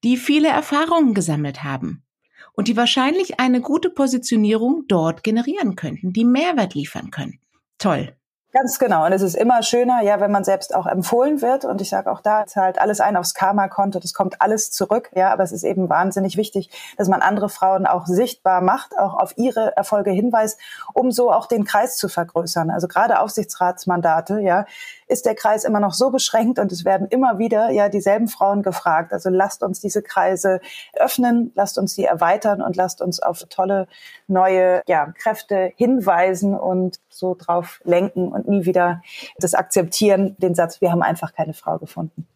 die 0.04 0.18
viele 0.18 0.50
Erfahrungen 0.50 1.16
gesammelt 1.16 1.64
haben 1.64 2.06
und 2.54 2.68
die 2.68 2.78
wahrscheinlich 2.78 3.40
eine 3.40 3.62
gute 3.62 3.90
Positionierung 3.90 4.84
dort 4.88 5.24
generieren 5.24 5.76
könnten, 5.76 6.14
die 6.14 6.24
Mehrwert 6.24 6.76
liefern 6.76 7.10
können. 7.10 7.40
Toll. 7.80 8.16
Ganz 8.56 8.78
genau. 8.78 9.04
Und 9.08 9.14
es 9.14 9.24
ist 9.24 9.34
immer 9.36 9.64
schöner, 9.64 10.04
ja, 10.04 10.20
wenn 10.20 10.30
man 10.30 10.44
selbst 10.44 10.76
auch 10.76 10.86
empfohlen 10.86 11.42
wird. 11.42 11.66
Und 11.66 11.82
ich 11.82 11.90
sage 11.90 12.12
auch 12.12 12.22
da 12.22 12.46
zahlt 12.46 12.80
alles 12.80 13.02
ein 13.02 13.18
aufs 13.18 13.34
Karma-Konto. 13.34 13.98
Das 14.00 14.14
kommt 14.14 14.42
alles 14.42 14.70
zurück. 14.70 15.10
Ja, 15.16 15.34
aber 15.34 15.42
es 15.42 15.52
ist 15.52 15.64
eben 15.64 15.90
wahnsinnig 15.90 16.38
wichtig, 16.38 16.70
dass 16.96 17.08
man 17.08 17.24
andere 17.24 17.50
Frauen 17.50 17.88
auch 17.88 18.06
sichtbar 18.06 18.62
macht, 18.62 18.96
auch 18.96 19.16
auf 19.16 19.36
ihre 19.40 19.76
Erfolge 19.76 20.12
hinweist, 20.12 20.60
um 20.94 21.12
so 21.12 21.32
auch 21.32 21.48
den 21.48 21.66
Kreis 21.66 21.98
zu 21.98 22.10
vergrößern. 22.10 22.70
Also 22.70 22.88
gerade 22.88 23.22
Aufsichtsratsmandate, 23.22 24.40
ja, 24.42 24.66
ist 25.14 25.26
der 25.26 25.36
Kreis 25.36 25.64
immer 25.64 25.80
noch 25.80 25.94
so 25.94 26.10
beschränkt 26.10 26.60
und 26.60 26.72
es 26.72 26.84
werden 26.84 27.08
immer 27.08 27.38
wieder 27.38 27.70
ja 27.70 27.88
dieselben 27.88 28.28
Frauen 28.28 28.64
gefragt. 28.64 29.14
Also 29.14 29.30
lasst 29.30 29.64
uns 29.64 29.80
diese 29.80 30.02
Kreise 30.02 30.60
öffnen, 30.94 31.52
lasst 31.56 31.78
uns 31.78 31.94
sie 31.94 32.04
erweitern 32.04 32.62
und 32.62 32.76
lasst 32.76 33.02
uns 33.02 33.22
auf 33.22 33.44
tolle 33.50 33.88
neue 34.28 34.82
ja, 34.88 35.12
Kräfte 35.12 35.72
hinweisen 35.76 36.56
und 36.56 37.00
so 37.10 37.36
drauf 37.36 37.80
lenken 37.84 38.30
und 38.30 38.48
nie 38.48 38.66
wieder 38.66 39.02
das 39.38 39.54
akzeptieren, 39.54 40.36
den 40.40 40.56
Satz, 40.56 40.82
wir 40.82 40.92
haben 40.92 41.04
einfach 41.04 41.34
keine 41.34 41.54
Frau 41.54 41.78
gefunden. 41.78 42.28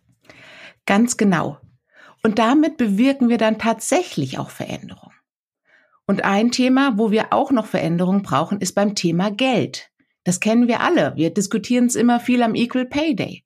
Ganz 0.85 1.17
genau. 1.17 1.57
Und 2.23 2.39
damit 2.39 2.77
bewirken 2.77 3.27
wir 3.27 3.37
dann 3.37 3.57
tatsächlich 3.57 4.37
auch 4.37 4.51
Veränderung. 4.51 5.11
Und 6.05 6.23
ein 6.23 6.51
Thema, 6.51 6.97
wo 6.97 7.11
wir 7.11 7.33
auch 7.33 7.51
noch 7.51 7.65
Veränderung 7.65 8.21
brauchen, 8.21 8.61
ist 8.61 8.75
beim 8.75 8.95
Thema 8.95 9.31
Geld. 9.31 9.86
Das 10.27 10.41
kennen 10.41 10.67
wir 10.67 10.81
alle. 10.81 11.13
Wir 11.15 11.33
diskutieren 11.33 11.85
es 11.85 11.95
immer 11.95 12.19
viel 12.19 12.43
am 12.43 12.53
Equal 12.53 12.85
Pay 12.85 13.15
Day. 13.15 13.45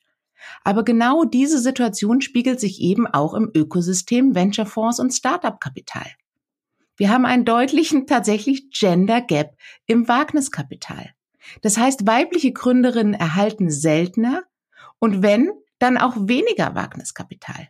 Aber 0.63 0.83
genau 0.83 1.25
diese 1.25 1.59
Situation 1.59 2.21
spiegelt 2.21 2.59
sich 2.59 2.81
eben 2.81 3.05
auch 3.05 3.35
im 3.35 3.51
Ökosystem 3.53 4.33
Venture-Fonds 4.33 5.00
und 5.00 5.11
Startup-Kapital. 5.11 6.07
Wir 6.97 7.11
haben 7.11 7.25
einen 7.25 7.45
deutlichen 7.45 8.07
tatsächlich 8.07 8.71
Gender 8.71 9.21
Gap 9.21 9.55
im 9.85 10.07
Wagniskapital. 10.07 11.11
Das 11.61 11.77
heißt, 11.77 12.07
weibliche 12.07 12.51
Gründerinnen 12.51 13.13
erhalten 13.13 13.69
seltener 13.69 14.41
und 14.97 15.21
wenn, 15.21 15.51
dann 15.77 16.00
auch 16.00 16.15
weniger 16.17 16.73
Wagniskapital. 16.73 17.67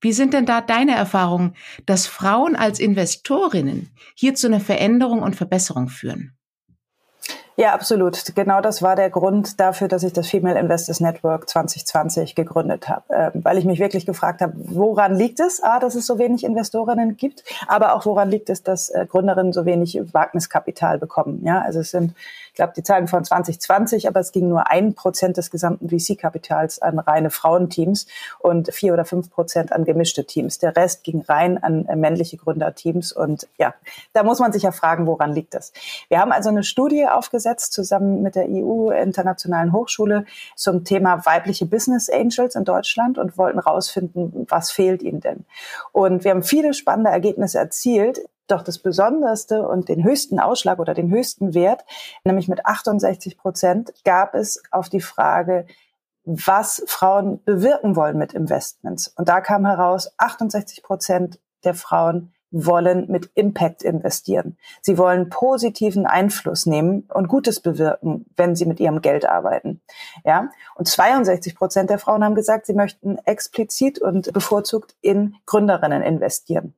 Wie 0.00 0.14
sind 0.14 0.32
denn 0.32 0.46
da 0.46 0.62
deine 0.62 0.94
Erfahrungen, 0.94 1.56
dass 1.84 2.06
Frauen 2.06 2.56
als 2.56 2.80
Investorinnen 2.80 3.90
hier 4.14 4.34
zu 4.34 4.46
einer 4.46 4.60
Veränderung 4.60 5.20
und 5.20 5.36
Verbesserung 5.36 5.90
führen? 5.90 6.35
Ja, 7.58 7.72
absolut. 7.72 8.34
Genau 8.34 8.60
das 8.60 8.82
war 8.82 8.96
der 8.96 9.08
Grund 9.08 9.58
dafür, 9.58 9.88
dass 9.88 10.02
ich 10.02 10.12
das 10.12 10.28
Female 10.28 10.58
Investors 10.60 11.00
Network 11.00 11.48
2020 11.48 12.34
gegründet 12.34 12.86
habe, 12.90 13.14
äh, 13.14 13.30
weil 13.32 13.56
ich 13.56 13.64
mich 13.64 13.78
wirklich 13.78 14.04
gefragt 14.04 14.42
habe, 14.42 14.52
woran 14.56 15.14
liegt 15.14 15.40
es, 15.40 15.62
a, 15.62 15.78
dass 15.78 15.94
es 15.94 16.06
so 16.06 16.18
wenig 16.18 16.44
Investorinnen 16.44 17.16
gibt, 17.16 17.44
aber 17.66 17.94
auch 17.94 18.04
woran 18.04 18.28
liegt 18.28 18.50
es, 18.50 18.62
dass 18.62 18.90
äh, 18.90 19.06
Gründerinnen 19.08 19.54
so 19.54 19.64
wenig 19.64 19.98
Wagniskapital 20.12 20.98
bekommen. 20.98 21.42
Ja, 21.44 21.62
also 21.62 21.80
es 21.80 21.92
sind 21.92 22.14
glaube, 22.56 22.72
die 22.74 22.82
Zahlen 22.82 23.06
von 23.06 23.24
2020, 23.24 24.08
aber 24.08 24.20
es 24.20 24.32
ging 24.32 24.48
nur 24.48 24.68
ein 24.70 24.94
Prozent 24.94 25.36
des 25.36 25.50
gesamten 25.50 25.88
VC-Kapitals 25.88 26.82
an 26.82 26.98
reine 26.98 27.30
Frauenteams 27.30 28.06
und 28.40 28.72
vier 28.72 28.92
oder 28.92 29.04
fünf 29.04 29.30
Prozent 29.30 29.72
an 29.72 29.84
gemischte 29.84 30.24
Teams. 30.24 30.58
Der 30.58 30.74
Rest 30.74 31.04
ging 31.04 31.20
rein 31.20 31.62
an 31.62 31.86
äh, 31.86 31.94
männliche 31.94 32.36
Gründerteams 32.36 33.12
und 33.12 33.46
ja, 33.58 33.74
da 34.12 34.24
muss 34.24 34.40
man 34.40 34.52
sich 34.52 34.64
ja 34.64 34.72
fragen, 34.72 35.06
woran 35.06 35.32
liegt 35.32 35.54
das? 35.54 35.72
Wir 36.08 36.18
haben 36.18 36.32
also 36.32 36.48
eine 36.48 36.64
Studie 36.64 37.06
aufgesetzt 37.06 37.72
zusammen 37.72 38.22
mit 38.22 38.34
der 38.34 38.46
EU 38.48 38.90
Internationalen 38.90 39.72
Hochschule 39.72 40.24
zum 40.56 40.84
Thema 40.84 41.24
weibliche 41.26 41.66
Business 41.66 42.10
Angels 42.10 42.56
in 42.56 42.64
Deutschland 42.64 43.18
und 43.18 43.38
wollten 43.38 43.58
rausfinden, 43.58 44.46
was 44.48 44.70
fehlt 44.70 45.02
ihnen 45.02 45.20
denn? 45.20 45.44
Und 45.92 46.24
wir 46.24 46.30
haben 46.32 46.42
viele 46.42 46.74
spannende 46.74 47.10
Ergebnisse 47.10 47.58
erzielt. 47.58 48.20
Doch 48.46 48.62
das 48.62 48.78
Besonderste 48.78 49.66
und 49.66 49.88
den 49.88 50.04
höchsten 50.04 50.38
Ausschlag 50.38 50.78
oder 50.78 50.94
den 50.94 51.10
höchsten 51.10 51.54
Wert, 51.54 51.84
nämlich 52.24 52.48
mit 52.48 52.64
68 52.64 53.36
Prozent, 53.38 53.92
gab 54.04 54.34
es 54.34 54.62
auf 54.70 54.88
die 54.88 55.00
Frage, 55.00 55.66
was 56.24 56.82
Frauen 56.86 57.42
bewirken 57.44 57.96
wollen 57.96 58.18
mit 58.18 58.34
Investments. 58.34 59.08
Und 59.16 59.28
da 59.28 59.40
kam 59.40 59.64
heraus, 59.64 60.12
68 60.18 60.82
Prozent 60.82 61.38
der 61.64 61.74
Frauen 61.74 62.32
wollen 62.50 63.10
mit 63.10 63.30
Impact 63.34 63.82
investieren. 63.82 64.56
Sie 64.80 64.98
wollen 64.98 65.28
positiven 65.28 66.06
Einfluss 66.06 66.64
nehmen 66.64 67.08
und 67.12 67.28
Gutes 67.28 67.60
bewirken, 67.60 68.26
wenn 68.36 68.54
sie 68.54 68.66
mit 68.66 68.80
ihrem 68.80 69.02
Geld 69.02 69.28
arbeiten. 69.28 69.80
Ja, 70.24 70.50
und 70.74 70.86
62 70.86 71.54
Prozent 71.54 71.90
der 71.90 71.98
Frauen 71.98 72.24
haben 72.24 72.34
gesagt, 72.34 72.66
sie 72.66 72.74
möchten 72.74 73.18
explizit 73.24 74.00
und 74.00 74.32
bevorzugt 74.32 74.94
in 75.00 75.36
Gründerinnen 75.44 76.02
investieren. 76.02 76.74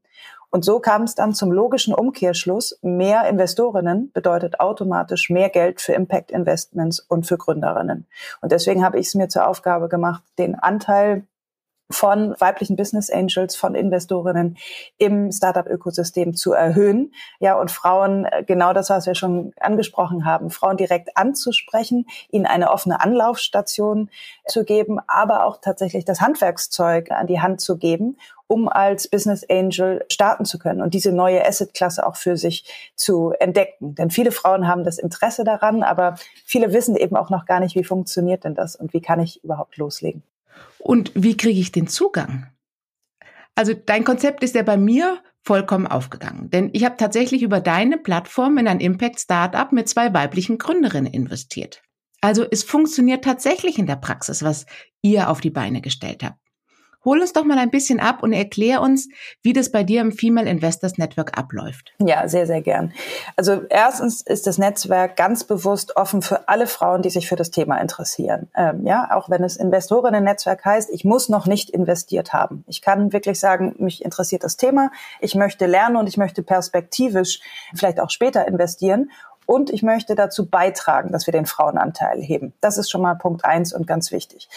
Und 0.50 0.64
so 0.64 0.80
kam 0.80 1.02
es 1.02 1.14
dann 1.14 1.34
zum 1.34 1.52
logischen 1.52 1.92
Umkehrschluss, 1.92 2.78
mehr 2.82 3.28
Investorinnen 3.28 4.10
bedeutet 4.12 4.60
automatisch 4.60 5.28
mehr 5.28 5.50
Geld 5.50 5.80
für 5.80 5.92
Impact 5.92 6.30
Investments 6.30 7.00
und 7.00 7.26
für 7.26 7.36
Gründerinnen. 7.36 8.06
Und 8.40 8.52
deswegen 8.52 8.84
habe 8.84 8.98
ich 8.98 9.08
es 9.08 9.14
mir 9.14 9.28
zur 9.28 9.46
Aufgabe 9.46 9.88
gemacht, 9.88 10.22
den 10.38 10.54
Anteil 10.54 11.26
von 11.90 12.34
weiblichen 12.38 12.76
Business 12.76 13.10
Angels, 13.10 13.56
von 13.56 13.74
Investorinnen 13.74 14.58
im 14.98 15.32
Startup-Ökosystem 15.32 16.34
zu 16.34 16.52
erhöhen. 16.52 17.14
Ja, 17.40 17.58
und 17.58 17.70
Frauen, 17.70 18.26
äh, 18.26 18.44
genau 18.44 18.72
das, 18.72 18.90
was 18.90 19.06
wir 19.06 19.14
schon 19.14 19.52
angesprochen 19.58 20.24
haben, 20.24 20.50
Frauen 20.50 20.76
direkt 20.76 21.16
anzusprechen, 21.16 22.06
ihnen 22.30 22.46
eine 22.46 22.70
offene 22.70 23.00
Anlaufstation 23.00 24.10
zu 24.46 24.64
geben, 24.64 24.98
aber 25.06 25.44
auch 25.44 25.60
tatsächlich 25.60 26.04
das 26.04 26.20
Handwerkszeug 26.20 27.10
an 27.10 27.26
die 27.26 27.40
Hand 27.40 27.60
zu 27.60 27.78
geben, 27.78 28.18
um 28.46 28.68
als 28.68 29.08
Business 29.08 29.44
Angel 29.48 30.04
starten 30.10 30.44
zu 30.44 30.58
können 30.58 30.82
und 30.82 30.94
diese 30.94 31.12
neue 31.12 31.46
Asset-Klasse 31.46 32.06
auch 32.06 32.16
für 32.16 32.36
sich 32.36 32.90
zu 32.96 33.32
entdecken. 33.38 33.94
Denn 33.94 34.10
viele 34.10 34.32
Frauen 34.32 34.68
haben 34.68 34.84
das 34.84 34.98
Interesse 34.98 35.44
daran, 35.44 35.82
aber 35.82 36.16
viele 36.44 36.72
wissen 36.72 36.96
eben 36.96 37.16
auch 37.16 37.30
noch 37.30 37.46
gar 37.46 37.60
nicht, 37.60 37.76
wie 37.76 37.84
funktioniert 37.84 38.44
denn 38.44 38.54
das 38.54 38.76
und 38.76 38.92
wie 38.92 39.02
kann 39.02 39.20
ich 39.20 39.42
überhaupt 39.44 39.76
loslegen. 39.76 40.22
Und 40.80 41.12
wie 41.14 41.36
kriege 41.36 41.60
ich 41.60 41.72
den 41.72 41.88
Zugang? 41.88 42.46
Also 43.54 43.74
dein 43.74 44.04
Konzept 44.04 44.42
ist 44.42 44.54
ja 44.54 44.62
bei 44.62 44.76
mir 44.76 45.22
vollkommen 45.42 45.86
aufgegangen, 45.86 46.50
denn 46.50 46.70
ich 46.72 46.84
habe 46.84 46.96
tatsächlich 46.96 47.42
über 47.42 47.60
deine 47.60 47.98
Plattform 47.98 48.58
in 48.58 48.68
ein 48.68 48.80
Impact 48.80 49.18
Startup 49.18 49.72
mit 49.72 49.88
zwei 49.88 50.12
weiblichen 50.12 50.58
Gründerinnen 50.58 51.12
investiert. 51.12 51.82
Also 52.20 52.44
es 52.48 52.64
funktioniert 52.64 53.24
tatsächlich 53.24 53.78
in 53.78 53.86
der 53.86 53.96
Praxis, 53.96 54.42
was 54.42 54.66
ihr 55.02 55.30
auf 55.30 55.40
die 55.40 55.50
Beine 55.50 55.80
gestellt 55.80 56.22
habt. 56.22 56.38
Hol 57.04 57.20
uns 57.20 57.32
doch 57.32 57.44
mal 57.44 57.58
ein 57.58 57.70
bisschen 57.70 58.00
ab 58.00 58.22
und 58.22 58.32
erklär 58.32 58.82
uns, 58.82 59.08
wie 59.42 59.52
das 59.52 59.70
bei 59.70 59.84
dir 59.84 60.00
im 60.00 60.12
Female 60.12 60.48
Investors 60.48 60.98
Network 60.98 61.38
abläuft. 61.38 61.92
Ja, 62.00 62.28
sehr, 62.28 62.46
sehr 62.46 62.60
gern. 62.60 62.92
Also 63.36 63.62
erstens 63.70 64.20
ist 64.20 64.46
das 64.46 64.58
Netzwerk 64.58 65.16
ganz 65.16 65.44
bewusst 65.44 65.96
offen 65.96 66.22
für 66.22 66.48
alle 66.48 66.66
Frauen, 66.66 67.02
die 67.02 67.10
sich 67.10 67.28
für 67.28 67.36
das 67.36 67.50
Thema 67.50 67.78
interessieren. 67.80 68.48
Ähm, 68.56 68.84
ja, 68.84 69.10
auch 69.12 69.30
wenn 69.30 69.44
es 69.44 69.56
Investorinnen-Netzwerk 69.56 70.64
heißt, 70.64 70.90
ich 70.90 71.04
muss 71.04 71.28
noch 71.28 71.46
nicht 71.46 71.70
investiert 71.70 72.32
haben. 72.32 72.64
Ich 72.66 72.82
kann 72.82 73.12
wirklich 73.12 73.38
sagen, 73.38 73.74
mich 73.78 74.04
interessiert 74.04 74.42
das 74.42 74.56
Thema, 74.56 74.90
ich 75.20 75.34
möchte 75.34 75.66
lernen 75.66 75.96
und 75.96 76.08
ich 76.08 76.16
möchte 76.16 76.42
perspektivisch 76.42 77.40
vielleicht 77.74 78.00
auch 78.00 78.10
später 78.10 78.46
investieren 78.48 79.10
und 79.48 79.70
ich 79.70 79.82
möchte 79.82 80.14
dazu 80.14 80.50
beitragen, 80.50 81.10
dass 81.10 81.26
wir 81.26 81.32
den 81.32 81.46
Frauenanteil 81.46 82.20
heben. 82.20 82.52
Das 82.60 82.76
ist 82.76 82.90
schon 82.90 83.00
mal 83.00 83.14
Punkt 83.14 83.46
eins 83.46 83.72
und 83.72 83.86
ganz 83.86 84.12
wichtig. 84.12 84.50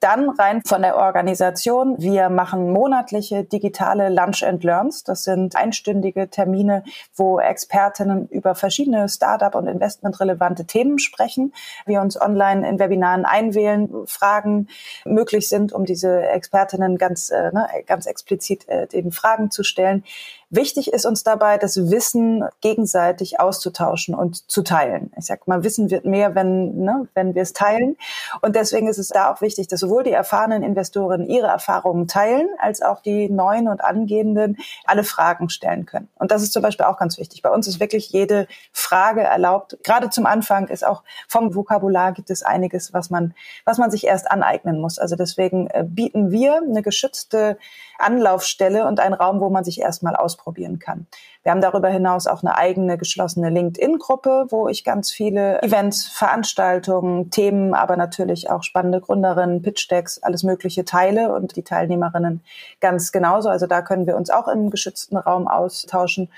Dann 0.00 0.28
rein 0.28 0.60
von 0.66 0.82
der 0.82 0.96
Organisation. 0.96 1.96
Wir 1.98 2.28
machen 2.28 2.70
monatliche 2.70 3.44
digitale 3.44 4.10
Lunch 4.10 4.42
and 4.42 4.62
Learns. 4.62 5.04
Das 5.04 5.24
sind 5.24 5.56
einstündige 5.56 6.28
Termine, 6.28 6.84
wo 7.14 7.40
Expertinnen 7.40 8.28
über 8.28 8.54
verschiedene 8.54 9.08
Startup- 9.08 9.54
und 9.54 9.66
investmentrelevante 9.66 10.66
Themen 10.66 10.98
sprechen. 10.98 11.54
Wir 11.86 12.02
uns 12.02 12.20
online 12.20 12.68
in 12.68 12.78
Webinaren 12.78 13.24
einwählen, 13.24 13.88
Fragen 14.06 14.68
möglich 15.06 15.48
sind, 15.48 15.72
um 15.72 15.86
diese 15.86 16.26
Expertinnen 16.26 16.98
ganz, 16.98 17.30
äh, 17.30 17.50
ne, 17.52 17.66
ganz 17.86 18.04
explizit 18.04 18.68
äh, 18.68 18.86
den 18.86 19.12
Fragen 19.12 19.50
zu 19.50 19.62
stellen. 19.62 20.04
Wichtig 20.48 20.92
ist 20.92 21.06
uns 21.06 21.24
dabei, 21.24 21.58
das 21.58 21.90
Wissen 21.90 22.44
gegenseitig 22.60 23.40
auszutauschen 23.40 24.14
und 24.14 24.48
zu 24.48 24.62
teilen. 24.62 25.10
Ich 25.18 25.26
sag 25.26 25.48
mal, 25.48 25.64
Wissen 25.64 25.90
wird 25.90 26.04
mehr, 26.04 26.36
wenn, 26.36 26.84
ne, 26.84 27.08
wenn 27.14 27.34
wir 27.34 27.42
es 27.42 27.52
teilen. 27.52 27.96
Und 28.42 28.54
deswegen 28.54 28.86
ist 28.86 28.98
es 28.98 29.08
da 29.08 29.32
auch 29.32 29.40
wichtig, 29.40 29.66
dass 29.66 29.80
sowohl 29.80 30.04
die 30.04 30.12
erfahrenen 30.12 30.62
Investoren 30.62 31.26
ihre 31.26 31.48
Erfahrungen 31.48 32.06
teilen, 32.06 32.48
als 32.60 32.80
auch 32.80 33.02
die 33.02 33.28
neuen 33.28 33.66
und 33.66 33.82
angehenden 33.82 34.56
alle 34.84 35.02
Fragen 35.02 35.48
stellen 35.48 35.84
können. 35.84 36.08
Und 36.14 36.30
das 36.30 36.44
ist 36.44 36.52
zum 36.52 36.62
Beispiel 36.62 36.86
auch 36.86 36.96
ganz 36.96 37.18
wichtig. 37.18 37.42
Bei 37.42 37.50
uns 37.50 37.66
ist 37.66 37.80
wirklich 37.80 38.10
jede 38.10 38.46
Frage 38.72 39.22
erlaubt. 39.22 39.78
Gerade 39.82 40.10
zum 40.10 40.26
Anfang 40.26 40.68
ist 40.68 40.86
auch 40.86 41.02
vom 41.26 41.56
Vokabular 41.56 42.12
gibt 42.12 42.30
es 42.30 42.44
einiges, 42.44 42.92
was 42.92 43.10
man, 43.10 43.34
was 43.64 43.78
man 43.78 43.90
sich 43.90 44.06
erst 44.06 44.30
aneignen 44.30 44.80
muss. 44.80 45.00
Also 45.00 45.16
deswegen 45.16 45.66
äh, 45.70 45.84
bieten 45.84 46.30
wir 46.30 46.58
eine 46.58 46.82
geschützte 46.82 47.58
Anlaufstelle 47.98 48.86
und 48.86 49.00
einen 49.00 49.14
Raum, 49.14 49.40
wo 49.40 49.50
man 49.50 49.64
sich 49.64 49.80
erstmal 49.80 50.14
aus 50.14 50.35
ausprobieren 50.36 50.78
kann. 50.78 51.06
Wir 51.42 51.52
haben 51.52 51.60
darüber 51.60 51.88
hinaus 51.88 52.26
auch 52.26 52.42
eine 52.42 52.56
eigene 52.56 52.98
geschlossene 52.98 53.50
LinkedIn-Gruppe, 53.50 54.46
wo 54.50 54.68
ich 54.68 54.84
ganz 54.84 55.12
viele 55.12 55.62
Events, 55.62 56.06
Veranstaltungen, 56.06 57.30
Themen, 57.30 57.74
aber 57.74 57.96
natürlich 57.96 58.50
auch 58.50 58.62
spannende 58.62 59.00
Gründerinnen, 59.00 59.62
Pitch-Decks, 59.62 60.22
alles 60.22 60.42
Mögliche 60.42 60.84
teile 60.84 61.32
und 61.34 61.56
die 61.56 61.62
Teilnehmerinnen 61.62 62.42
ganz 62.80 63.12
genauso. 63.12 63.48
Also 63.48 63.66
da 63.66 63.82
können 63.82 64.06
wir 64.06 64.16
uns 64.16 64.30
auch 64.30 64.48
im 64.48 64.70
geschützten 64.70 65.16
Raum 65.16 65.48
austauschen. 65.48 66.28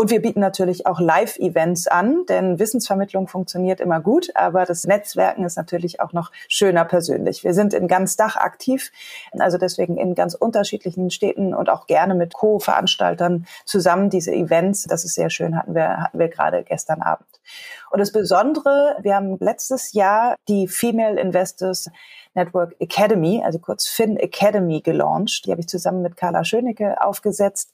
Und 0.00 0.12
wir 0.12 0.22
bieten 0.22 0.38
natürlich 0.38 0.86
auch 0.86 1.00
Live-Events 1.00 1.88
an, 1.88 2.24
denn 2.28 2.60
Wissensvermittlung 2.60 3.26
funktioniert 3.26 3.80
immer 3.80 4.00
gut, 4.00 4.28
aber 4.36 4.64
das 4.64 4.84
Netzwerken 4.84 5.44
ist 5.44 5.56
natürlich 5.56 6.00
auch 6.00 6.12
noch 6.12 6.30
schöner 6.46 6.84
persönlich. 6.84 7.42
Wir 7.42 7.52
sind 7.52 7.74
in 7.74 7.88
ganz 7.88 8.14
Dach 8.14 8.36
aktiv, 8.36 8.92
also 9.32 9.58
deswegen 9.58 9.96
in 9.96 10.14
ganz 10.14 10.34
unterschiedlichen 10.34 11.10
Städten 11.10 11.52
und 11.52 11.68
auch 11.68 11.88
gerne 11.88 12.14
mit 12.14 12.32
Co-Veranstaltern 12.32 13.48
zusammen 13.64 14.08
diese 14.08 14.32
Events. 14.32 14.84
Das 14.84 15.04
ist 15.04 15.16
sehr 15.16 15.30
schön, 15.30 15.58
hatten 15.58 15.74
wir, 15.74 16.00
hatten 16.00 16.20
wir 16.20 16.28
gerade 16.28 16.62
gestern 16.62 17.02
Abend. 17.02 17.26
Und 17.90 17.98
das 17.98 18.12
Besondere, 18.12 18.98
wir 19.02 19.16
haben 19.16 19.36
letztes 19.40 19.94
Jahr 19.94 20.36
die 20.46 20.68
Female 20.68 21.20
Investors 21.20 21.90
Network 22.34 22.76
Academy, 22.78 23.42
also 23.44 23.58
kurz 23.58 23.88
Fin 23.88 24.16
Academy 24.16 24.80
gelauncht. 24.80 25.44
Die 25.44 25.50
habe 25.50 25.60
ich 25.60 25.66
zusammen 25.66 26.02
mit 26.02 26.16
Carla 26.16 26.44
Schönecke 26.44 27.02
aufgesetzt, 27.02 27.72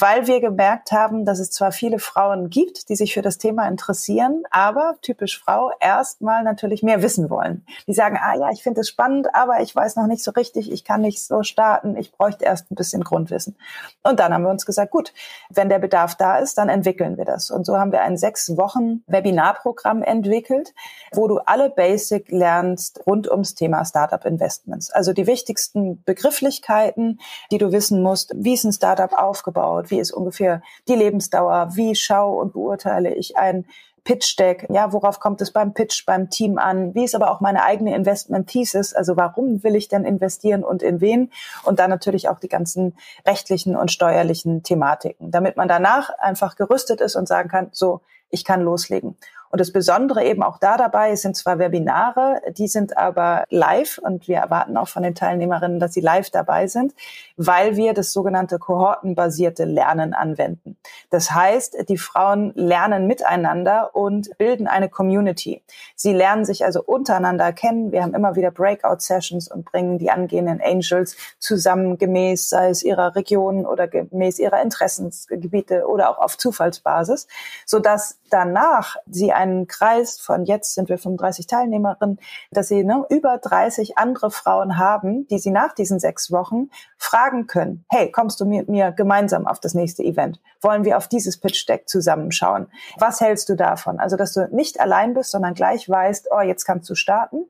weil 0.00 0.26
wir 0.26 0.40
gemerkt 0.40 0.92
haben, 0.92 1.24
dass 1.24 1.38
es 1.38 1.50
zwar 1.50 1.72
viele 1.72 1.98
Frauen 1.98 2.50
gibt, 2.50 2.88
die 2.88 2.96
sich 2.96 3.14
für 3.14 3.22
das 3.22 3.38
Thema 3.38 3.66
interessieren, 3.66 4.42
aber 4.50 4.96
typisch 5.00 5.40
Frau 5.40 5.70
erstmal 5.80 6.42
natürlich 6.42 6.82
mehr 6.82 7.02
wissen 7.02 7.30
wollen. 7.30 7.64
Die 7.86 7.94
sagen, 7.94 8.18
ah 8.20 8.34
ja, 8.34 8.50
ich 8.50 8.62
finde 8.62 8.82
es 8.82 8.88
spannend, 8.88 9.34
aber 9.34 9.60
ich 9.60 9.74
weiß 9.74 9.96
noch 9.96 10.06
nicht 10.06 10.22
so 10.22 10.32
richtig, 10.32 10.70
ich 10.70 10.84
kann 10.84 11.00
nicht 11.00 11.24
so 11.24 11.42
starten, 11.42 11.96
ich 11.96 12.12
bräuchte 12.12 12.44
erst 12.44 12.70
ein 12.70 12.74
bisschen 12.74 13.04
Grundwissen. 13.04 13.56
Und 14.02 14.20
dann 14.20 14.34
haben 14.34 14.42
wir 14.42 14.50
uns 14.50 14.66
gesagt, 14.66 14.90
gut, 14.90 15.14
wenn 15.50 15.68
der 15.68 15.78
Bedarf 15.78 16.14
da 16.14 16.38
ist, 16.38 16.58
dann 16.58 16.68
entwickeln 16.68 17.16
wir 17.16 17.24
das. 17.24 17.50
Und 17.50 17.64
so 17.64 17.78
haben 17.78 17.92
wir 17.92 18.02
ein 18.02 18.16
sechs 18.16 18.56
Wochen 18.56 19.02
Webinarprogramm 19.06 20.02
entwickelt, 20.02 20.74
wo 21.12 21.26
du 21.26 21.38
alle 21.38 21.70
Basic 21.70 22.30
lernst 22.30 23.02
rund 23.06 23.30
ums 23.30 23.54
Thema 23.54 23.84
Startup 23.84 24.24
Investments. 24.24 24.90
Also 24.90 25.12
die 25.12 25.26
wichtigsten 25.26 26.02
Begrifflichkeiten, 26.04 27.20
die 27.50 27.58
du 27.58 27.72
wissen 27.72 28.02
musst. 28.02 28.34
Wie 28.36 28.54
ist 28.54 28.64
ein 28.64 28.72
Startup 28.72 29.12
aufgebaut? 29.12 29.85
Wie 29.90 29.98
ist 29.98 30.12
ungefähr 30.12 30.62
die 30.88 30.94
Lebensdauer? 30.94 31.70
Wie 31.74 31.94
schaue 31.94 32.40
und 32.40 32.52
beurteile 32.52 33.14
ich 33.14 33.36
ein 33.36 33.64
Pitch 34.06 34.38
Deck, 34.38 34.68
ja, 34.70 34.92
worauf 34.92 35.18
kommt 35.18 35.40
es 35.40 35.50
beim 35.50 35.74
Pitch, 35.74 36.06
beim 36.06 36.30
Team 36.30 36.58
an? 36.58 36.94
Wie 36.94 37.02
ist 37.02 37.16
aber 37.16 37.28
auch 37.32 37.40
meine 37.40 37.64
eigene 37.64 37.94
Investment 37.94 38.46
Thesis? 38.46 38.94
Also 38.94 39.16
warum 39.16 39.64
will 39.64 39.74
ich 39.74 39.88
denn 39.88 40.04
investieren 40.04 40.62
und 40.62 40.80
in 40.80 41.00
wen? 41.00 41.32
Und 41.64 41.80
dann 41.80 41.90
natürlich 41.90 42.28
auch 42.28 42.38
die 42.38 42.48
ganzen 42.48 42.96
rechtlichen 43.26 43.74
und 43.74 43.90
steuerlichen 43.90 44.62
Thematiken, 44.62 45.32
damit 45.32 45.56
man 45.56 45.66
danach 45.66 46.10
einfach 46.20 46.54
gerüstet 46.54 47.00
ist 47.00 47.16
und 47.16 47.26
sagen 47.26 47.48
kann, 47.48 47.68
so, 47.72 48.00
ich 48.30 48.44
kann 48.44 48.60
loslegen. 48.60 49.16
Und 49.50 49.60
das 49.60 49.72
Besondere 49.72 50.24
eben 50.24 50.42
auch 50.42 50.58
da 50.58 50.76
dabei 50.76 51.14
sind 51.16 51.36
zwar 51.36 51.58
Webinare, 51.58 52.40
die 52.52 52.68
sind 52.68 52.96
aber 52.96 53.44
live 53.48 53.98
und 53.98 54.28
wir 54.28 54.38
erwarten 54.38 54.76
auch 54.76 54.88
von 54.88 55.02
den 55.02 55.14
Teilnehmerinnen, 55.14 55.80
dass 55.80 55.94
sie 55.94 56.00
live 56.00 56.30
dabei 56.30 56.66
sind, 56.66 56.94
weil 57.36 57.76
wir 57.76 57.94
das 57.94 58.12
sogenannte 58.12 58.58
kohortenbasierte 58.58 59.64
Lernen 59.64 60.14
anwenden. 60.14 60.76
Das 61.10 61.30
heißt, 61.30 61.88
die 61.88 61.98
Frauen 61.98 62.52
lernen 62.54 63.06
miteinander 63.06 63.94
und 63.94 64.36
bilden 64.38 64.66
eine 64.66 64.88
Community. 64.88 65.62
Sie 65.94 66.12
lernen 66.12 66.44
sich 66.44 66.64
also 66.64 66.82
untereinander 66.82 67.52
kennen. 67.52 67.92
Wir 67.92 68.02
haben 68.02 68.14
immer 68.14 68.36
wieder 68.36 68.50
Breakout-Sessions 68.50 69.50
und 69.50 69.64
bringen 69.64 69.98
die 69.98 70.10
angehenden 70.10 70.60
Angels 70.62 71.16
zusammen 71.38 71.98
gemäß, 71.98 72.48
sei 72.48 72.70
es 72.70 72.82
ihrer 72.82 73.14
Region 73.16 73.66
oder 73.66 73.88
gemäß 73.88 74.38
ihrer 74.38 74.62
Interessensgebiete 74.62 75.86
oder 75.86 76.10
auch 76.10 76.18
auf 76.18 76.38
Zufallsbasis, 76.38 77.26
sodass 77.64 78.18
danach 78.30 78.96
sie 79.06 79.32
einen 79.32 79.66
Kreis 79.66 80.18
von 80.18 80.44
jetzt 80.44 80.74
sind 80.74 80.88
wir 80.88 80.98
35 80.98 81.46
Teilnehmerinnen, 81.46 82.18
dass 82.50 82.68
sie 82.68 82.84
ne, 82.84 83.04
über 83.10 83.38
30 83.38 83.98
andere 83.98 84.30
Frauen 84.30 84.78
haben, 84.78 85.26
die 85.28 85.38
sie 85.38 85.50
nach 85.50 85.74
diesen 85.74 85.98
sechs 85.98 86.30
Wochen 86.30 86.70
fragen 86.98 87.46
können. 87.46 87.84
Hey, 87.90 88.10
kommst 88.10 88.40
du 88.40 88.44
mit 88.44 88.68
mir 88.68 88.92
gemeinsam 88.92 89.46
auf 89.46 89.60
das 89.60 89.74
nächste 89.74 90.02
Event? 90.02 90.40
Wollen 90.60 90.84
wir 90.84 90.96
auf 90.96 91.08
dieses 91.08 91.38
Pitch 91.38 91.68
Deck 91.68 91.88
zusammenschauen? 91.88 92.68
Was 92.98 93.20
hältst 93.20 93.48
du 93.48 93.56
davon? 93.56 93.98
Also, 93.98 94.16
dass 94.16 94.32
du 94.32 94.48
nicht 94.50 94.80
allein 94.80 95.14
bist, 95.14 95.30
sondern 95.30 95.54
gleich 95.54 95.88
weißt, 95.88 96.28
oh, 96.30 96.40
jetzt 96.40 96.64
kannst 96.64 96.88
du 96.90 96.94
starten 96.94 97.46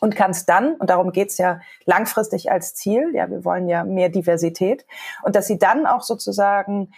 und 0.00 0.16
kannst 0.16 0.48
dann, 0.48 0.74
und 0.76 0.90
darum 0.90 1.12
geht's 1.12 1.38
ja 1.38 1.60
langfristig 1.84 2.50
als 2.50 2.74
Ziel, 2.74 3.12
ja, 3.14 3.30
wir 3.30 3.44
wollen 3.44 3.68
ja 3.68 3.84
mehr 3.84 4.08
Diversität, 4.08 4.86
und 5.22 5.36
dass 5.36 5.46
sie 5.46 5.58
dann 5.58 5.86
auch 5.86 6.02
sozusagen 6.02 6.92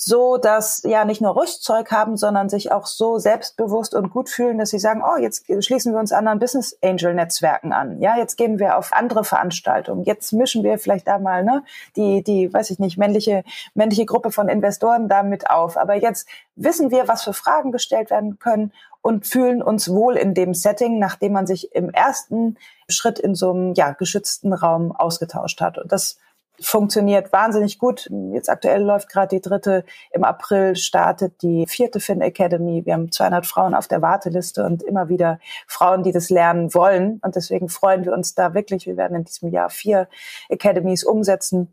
so, 0.00 0.36
dass 0.36 0.84
ja 0.84 1.04
nicht 1.04 1.20
nur 1.20 1.34
Rüstzeug 1.34 1.90
haben, 1.90 2.16
sondern 2.16 2.48
sich 2.48 2.70
auch 2.70 2.86
so 2.86 3.18
selbstbewusst 3.18 3.96
und 3.96 4.10
gut 4.10 4.28
fühlen, 4.28 4.56
dass 4.56 4.70
sie 4.70 4.78
sagen, 4.78 5.02
oh, 5.04 5.20
jetzt 5.20 5.46
schließen 5.58 5.92
wir 5.92 5.98
uns 5.98 6.12
anderen 6.12 6.38
Business 6.38 6.78
Angel 6.84 7.14
Netzwerken 7.14 7.72
an. 7.72 8.00
Ja, 8.00 8.16
jetzt 8.16 8.36
gehen 8.36 8.60
wir 8.60 8.78
auf 8.78 8.92
andere 8.92 9.24
Veranstaltungen. 9.24 10.04
Jetzt 10.04 10.32
mischen 10.32 10.62
wir 10.62 10.78
vielleicht 10.78 11.08
da 11.08 11.18
mal, 11.18 11.42
ne, 11.42 11.64
die, 11.96 12.22
die, 12.22 12.52
weiß 12.52 12.70
ich 12.70 12.78
nicht, 12.78 12.96
männliche, 12.96 13.42
männliche 13.74 14.06
Gruppe 14.06 14.30
von 14.30 14.48
Investoren 14.48 15.08
damit 15.08 15.50
auf. 15.50 15.76
Aber 15.76 15.96
jetzt 15.96 16.28
wissen 16.54 16.92
wir, 16.92 17.08
was 17.08 17.24
für 17.24 17.32
Fragen 17.32 17.72
gestellt 17.72 18.10
werden 18.10 18.38
können 18.38 18.72
und 19.02 19.26
fühlen 19.26 19.60
uns 19.60 19.88
wohl 19.88 20.16
in 20.16 20.32
dem 20.32 20.54
Setting, 20.54 21.00
nachdem 21.00 21.32
man 21.32 21.48
sich 21.48 21.74
im 21.74 21.90
ersten 21.90 22.56
Schritt 22.88 23.18
in 23.18 23.34
so 23.34 23.50
einem 23.50 23.74
ja, 23.74 23.90
geschützten 23.90 24.52
Raum 24.52 24.94
ausgetauscht 24.94 25.60
hat. 25.60 25.76
Und 25.76 25.90
das 25.90 26.18
funktioniert 26.60 27.32
wahnsinnig 27.32 27.78
gut. 27.78 28.08
Jetzt 28.32 28.48
aktuell 28.48 28.82
läuft 28.82 29.08
gerade 29.08 29.36
die 29.36 29.40
dritte. 29.40 29.84
Im 30.10 30.24
April 30.24 30.76
startet 30.76 31.42
die 31.42 31.66
vierte 31.66 32.00
Fin 32.00 32.20
Academy. 32.20 32.84
Wir 32.84 32.94
haben 32.94 33.12
200 33.12 33.46
Frauen 33.46 33.74
auf 33.74 33.88
der 33.88 34.02
Warteliste 34.02 34.64
und 34.64 34.82
immer 34.82 35.08
wieder 35.08 35.38
Frauen, 35.66 36.02
die 36.02 36.12
das 36.12 36.30
lernen 36.30 36.74
wollen. 36.74 37.20
Und 37.22 37.36
deswegen 37.36 37.68
freuen 37.68 38.04
wir 38.04 38.12
uns 38.12 38.34
da 38.34 38.54
wirklich. 38.54 38.86
Wir 38.86 38.96
werden 38.96 39.16
in 39.16 39.24
diesem 39.24 39.50
Jahr 39.50 39.70
vier 39.70 40.08
Academies 40.50 41.04
umsetzen 41.04 41.72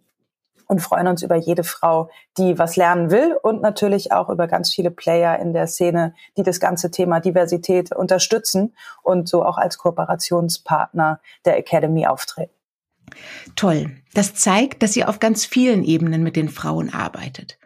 und 0.67 0.82
freuen 0.82 1.08
uns 1.08 1.21
über 1.21 1.36
jede 1.36 1.63
Frau, 1.63 2.10
die 2.38 2.58
was 2.58 2.76
lernen 2.76 3.12
will 3.12 3.38
und 3.41 3.62
natürlich 3.62 4.12
auch 4.12 4.30
über 4.30 4.48
ganz 4.48 4.74
viele 4.74 4.91
Player 4.91 5.38
in 5.39 5.54
der 5.54 5.67
Szene, 5.67 6.13
die 6.38 6.43
das 6.43 6.60
ganze 6.60 6.91
Thema 6.91 7.19
Diversität 7.19 7.95
unterstützen 7.95 8.76
und 9.04 9.30
so 9.30 9.45
auch 9.45 9.58
als 9.58 9.78
Kooperationspartner 9.78 11.19
der 11.45 11.58
Academy 11.58 12.08
auftreten. 12.08 12.52
Toll. 13.56 13.97
Das 14.13 14.36
zeigt, 14.36 14.84
dass 14.84 14.95
ihr 14.95 15.10
auf 15.10 15.19
ganz 15.19 15.45
vielen 15.45 15.84
Ebenen 15.84 16.23
mit 16.23 16.36
den 16.36 16.49
Frauen 16.49 16.93
arbeitet. 16.93 17.58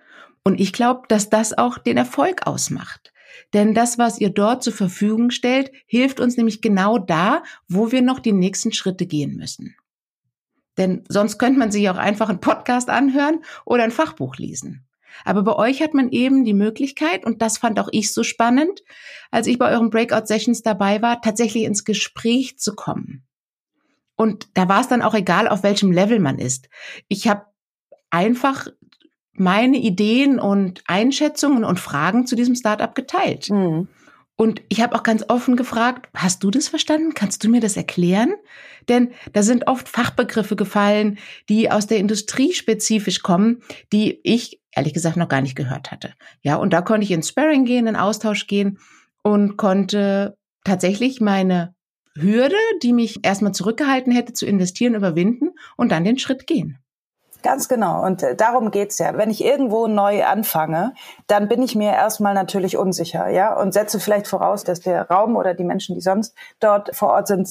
Und 0.43 0.59
ich 0.59 0.73
glaube, 0.73 1.03
dass 1.07 1.29
das 1.29 1.57
auch 1.57 1.77
den 1.77 1.97
Erfolg 1.97 2.47
ausmacht. 2.47 3.11
Denn 3.53 3.73
das, 3.73 3.97
was 3.97 4.19
ihr 4.19 4.29
dort 4.29 4.63
zur 4.63 4.73
Verfügung 4.73 5.31
stellt, 5.31 5.71
hilft 5.85 6.19
uns 6.19 6.37
nämlich 6.37 6.61
genau 6.61 6.97
da, 6.97 7.43
wo 7.67 7.91
wir 7.91 8.01
noch 8.01 8.19
die 8.19 8.33
nächsten 8.33 8.71
Schritte 8.71 9.05
gehen 9.05 9.35
müssen. 9.35 9.75
Denn 10.77 11.03
sonst 11.09 11.37
könnte 11.37 11.59
man 11.59 11.71
sich 11.71 11.89
auch 11.89 11.97
einfach 11.97 12.29
einen 12.29 12.39
Podcast 12.39 12.89
anhören 12.89 13.43
oder 13.65 13.83
ein 13.83 13.91
Fachbuch 13.91 14.37
lesen. 14.37 14.85
Aber 15.25 15.43
bei 15.43 15.55
euch 15.55 15.81
hat 15.81 15.93
man 15.93 16.09
eben 16.09 16.45
die 16.45 16.53
Möglichkeit, 16.53 17.25
und 17.25 17.41
das 17.41 17.57
fand 17.57 17.79
auch 17.79 17.89
ich 17.91 18.13
so 18.13 18.23
spannend, 18.23 18.83
als 19.31 19.47
ich 19.47 19.57
bei 19.57 19.71
euren 19.71 19.89
Breakout-Sessions 19.89 20.61
dabei 20.61 21.01
war, 21.01 21.21
tatsächlich 21.21 21.63
ins 21.63 21.83
Gespräch 21.83 22.57
zu 22.57 22.75
kommen. 22.75 23.25
Und 24.19 24.49
da 24.53 24.67
war 24.67 24.81
es 24.81 24.89
dann 24.89 25.01
auch 25.01 25.13
egal, 25.13 25.47
auf 25.47 25.63
welchem 25.63 25.93
Level 25.93 26.19
man 26.19 26.39
ist. 26.39 26.67
Ich 27.07 27.29
habe 27.29 27.45
einfach 28.09 28.67
meine 29.31 29.77
Ideen 29.77 30.39
und 30.39 30.83
Einschätzungen 30.87 31.63
und 31.63 31.79
Fragen 31.79 32.27
zu 32.27 32.35
diesem 32.35 32.53
Startup 32.53 32.93
geteilt. 32.93 33.49
Mhm. 33.49 33.87
Und 34.35 34.61
ich 34.67 34.81
habe 34.81 34.93
auch 34.97 35.03
ganz 35.03 35.23
offen 35.29 35.55
gefragt, 35.55 36.09
hast 36.13 36.43
du 36.43 36.51
das 36.51 36.67
verstanden? 36.67 37.13
Kannst 37.13 37.45
du 37.45 37.49
mir 37.49 37.61
das 37.61 37.77
erklären? 37.77 38.33
Denn 38.89 39.11
da 39.31 39.41
sind 39.41 39.67
oft 39.67 39.87
Fachbegriffe 39.87 40.57
gefallen, 40.57 41.17
die 41.47 41.71
aus 41.71 41.87
der 41.87 41.99
Industrie 41.99 42.51
spezifisch 42.51 43.21
kommen, 43.21 43.61
die 43.93 44.19
ich 44.23 44.59
ehrlich 44.75 44.93
gesagt 44.93 45.15
noch 45.15 45.29
gar 45.29 45.39
nicht 45.39 45.55
gehört 45.55 45.91
hatte. 45.91 46.13
Ja, 46.41 46.57
und 46.57 46.73
da 46.73 46.81
konnte 46.81 47.05
ich 47.05 47.11
ins 47.11 47.29
Sparring 47.29 47.63
gehen, 47.63 47.87
in 47.87 47.95
Austausch 47.95 48.47
gehen 48.47 48.79
und 49.23 49.55
konnte 49.55 50.35
tatsächlich 50.65 51.21
meine 51.21 51.73
Hürde, 52.21 52.55
die 52.81 52.93
mich 52.93 53.19
erstmal 53.23 53.53
zurückgehalten 53.53 54.11
hätte 54.11 54.33
zu 54.33 54.45
investieren, 54.45 54.95
überwinden 54.95 55.51
und 55.77 55.91
dann 55.91 56.03
den 56.03 56.17
Schritt 56.17 56.47
gehen. 56.47 56.77
Ganz 57.41 57.69
genau. 57.69 58.03
Und 58.05 58.21
äh, 58.21 58.35
darum 58.35 58.69
geht's 58.69 58.97
ja. 58.97 59.17
Wenn 59.17 59.29
ich 59.29 59.43
irgendwo 59.43 59.87
neu 59.87 60.25
anfange, 60.25 60.93
dann 61.27 61.47
bin 61.47 61.61
ich 61.61 61.75
mir 61.75 61.91
erstmal 61.91 62.33
natürlich 62.33 62.75
unsicher, 62.75 63.29
ja, 63.29 63.53
und 63.55 63.73
setze 63.73 63.99
vielleicht 63.99 64.27
voraus, 64.27 64.63
dass 64.65 64.81
der 64.81 65.07
Raum 65.09 65.37
oder 65.37 65.53
die 65.53 65.63
Menschen, 65.63 65.95
die 65.95 66.01
sonst 66.01 66.35
dort 66.59 66.93
vor 66.95 67.09
Ort 67.09 67.27
sind, 67.27 67.49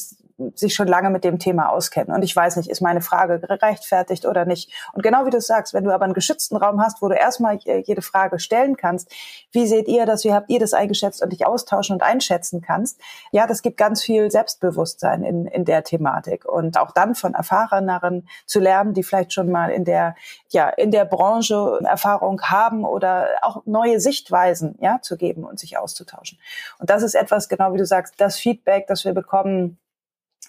sich 0.55 0.75
schon 0.75 0.87
lange 0.87 1.11
mit 1.11 1.25
dem 1.25 1.39
Thema 1.39 1.71
auskennen. 1.71 2.15
Und 2.15 2.23
ich 2.23 2.35
weiß 2.35 2.57
nicht, 2.57 2.71
ist 2.71 2.81
meine 2.81 3.01
Frage 3.01 3.41
gerechtfertigt 3.41 4.25
oder 4.25 4.45
nicht. 4.45 4.73
Und 4.93 5.03
genau 5.03 5.27
wie 5.27 5.31
du 5.31 5.41
sagst, 5.41 5.75
wenn 5.75 5.85
du 5.85 5.93
aber 5.93 6.05
einen 6.05 6.15
geschützten 6.15 6.57
Raum 6.57 6.81
hast, 6.81 7.03
wo 7.03 7.09
du 7.09 7.15
erstmal 7.15 7.57
jede 7.57 8.03
Frage 8.03 8.39
stellen 8.39 8.77
kannst, 8.77 9.13
wie 9.51 9.67
seht 9.67 9.89
ihr 9.89 10.07
das, 10.07 10.25
wie 10.25 10.33
habt 10.33 10.49
ihr 10.51 10.61
das 10.61 10.75
eingeschätzt 10.75 11.23
und 11.23 11.33
dich 11.33 11.45
austauschen 11.45 11.95
und 11.95 12.03
einschätzen 12.03 12.61
kannst, 12.61 13.01
ja, 13.33 13.47
das 13.47 13.63
gibt 13.63 13.77
ganz 13.77 14.03
viel 14.03 14.31
Selbstbewusstsein 14.31 15.25
in, 15.25 15.47
in 15.47 15.65
der 15.65 15.83
Thematik. 15.83 16.45
Und 16.45 16.79
auch 16.79 16.93
dann 16.93 17.17
von 17.17 17.35
Erfahreneren 17.35 18.29
zu 18.47 18.61
lernen, 18.61 18.95
die 18.95 19.03
vielleicht 19.03 19.33
schon 19.33 19.51
mal 19.51 19.71
in 19.71 19.85
der, 19.85 20.15
ja, 20.51 20.69
in 20.69 20.93
der 20.93 21.05
Branche 21.05 21.81
Erfahrung 21.85 22.41
haben 22.43 22.85
oder 22.85 23.27
auch 23.43 23.63
neue 23.67 23.99
Sichtweisen, 23.99 24.77
ja, 24.81 25.01
zu 25.03 25.17
geben 25.17 25.45
und 25.45 25.59
sich 25.59 25.79
auszutauschen. 25.79 26.39
Und 26.79 26.91
das 26.91 27.03
ist 27.03 27.15
etwas, 27.15 27.49
genau 27.49 27.73
wie 27.73 27.79
du 27.79 27.87
sagst, 27.87 28.15
das 28.19 28.39
Feedback, 28.39 28.87
das 28.87 29.05
wir 29.05 29.15
bekommen, 29.15 29.79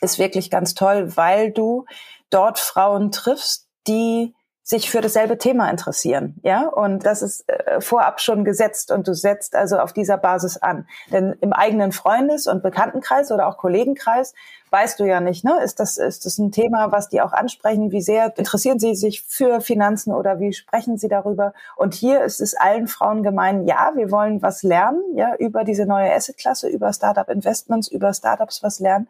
ist 0.01 0.19
wirklich 0.19 0.49
ganz 0.49 0.73
toll, 0.73 1.15
weil 1.15 1.51
du 1.51 1.85
dort 2.29 2.59
Frauen 2.59 3.11
triffst, 3.11 3.67
die 3.87 4.33
sich 4.69 4.91
für 4.91 5.01
dasselbe 5.01 5.39
Thema 5.39 5.67
interessieren, 5.71 6.39
ja, 6.43 6.67
und 6.67 7.03
das 7.03 7.23
ist 7.23 7.49
äh, 7.49 7.81
vorab 7.81 8.21
schon 8.21 8.45
gesetzt 8.45 8.91
und 8.91 9.07
du 9.07 9.15
setzt 9.15 9.55
also 9.55 9.79
auf 9.79 9.93
dieser 9.93 10.17
Basis 10.17 10.57
an. 10.57 10.87
Denn 11.11 11.35
im 11.41 11.53
eigenen 11.53 11.91
Freundes- 11.91 12.45
und 12.45 12.61
Bekanntenkreis 12.61 13.31
oder 13.31 13.47
auch 13.47 13.57
Kollegenkreis 13.57 14.35
weißt 14.71 14.99
du 14.99 15.05
ja 15.05 15.19
nicht, 15.19 15.43
ne? 15.43 15.61
Ist 15.63 15.79
das, 15.79 15.97
ist 15.97 16.25
das 16.25 16.37
ein 16.37 16.51
Thema, 16.51 16.91
was 16.91 17.09
die 17.09 17.21
auch 17.21 17.33
ansprechen? 17.33 17.91
Wie 17.91 18.01
sehr 18.01 18.37
interessieren 18.37 18.79
sie 18.79 18.95
sich 18.95 19.23
für 19.23 19.61
Finanzen 19.61 20.13
oder 20.13 20.39
wie 20.39 20.53
sprechen 20.53 20.97
sie 20.97 21.07
darüber? 21.07 21.53
Und 21.75 21.93
hier 21.93 22.23
ist 22.23 22.41
es 22.41 22.55
allen 22.55 22.87
Frauen 22.87 23.23
gemein, 23.23 23.65
ja, 23.65 23.91
wir 23.95 24.11
wollen 24.11 24.41
was 24.41 24.63
lernen, 24.63 25.01
ja, 25.15 25.35
über 25.35 25.63
diese 25.63 25.85
neue 25.85 26.13
Assetklasse, 26.13 26.69
über 26.69 26.93
Startup 26.93 27.29
Investments, 27.29 27.87
über 27.87 28.13
Startups 28.13 28.63
was 28.63 28.79
lernen. 28.79 29.07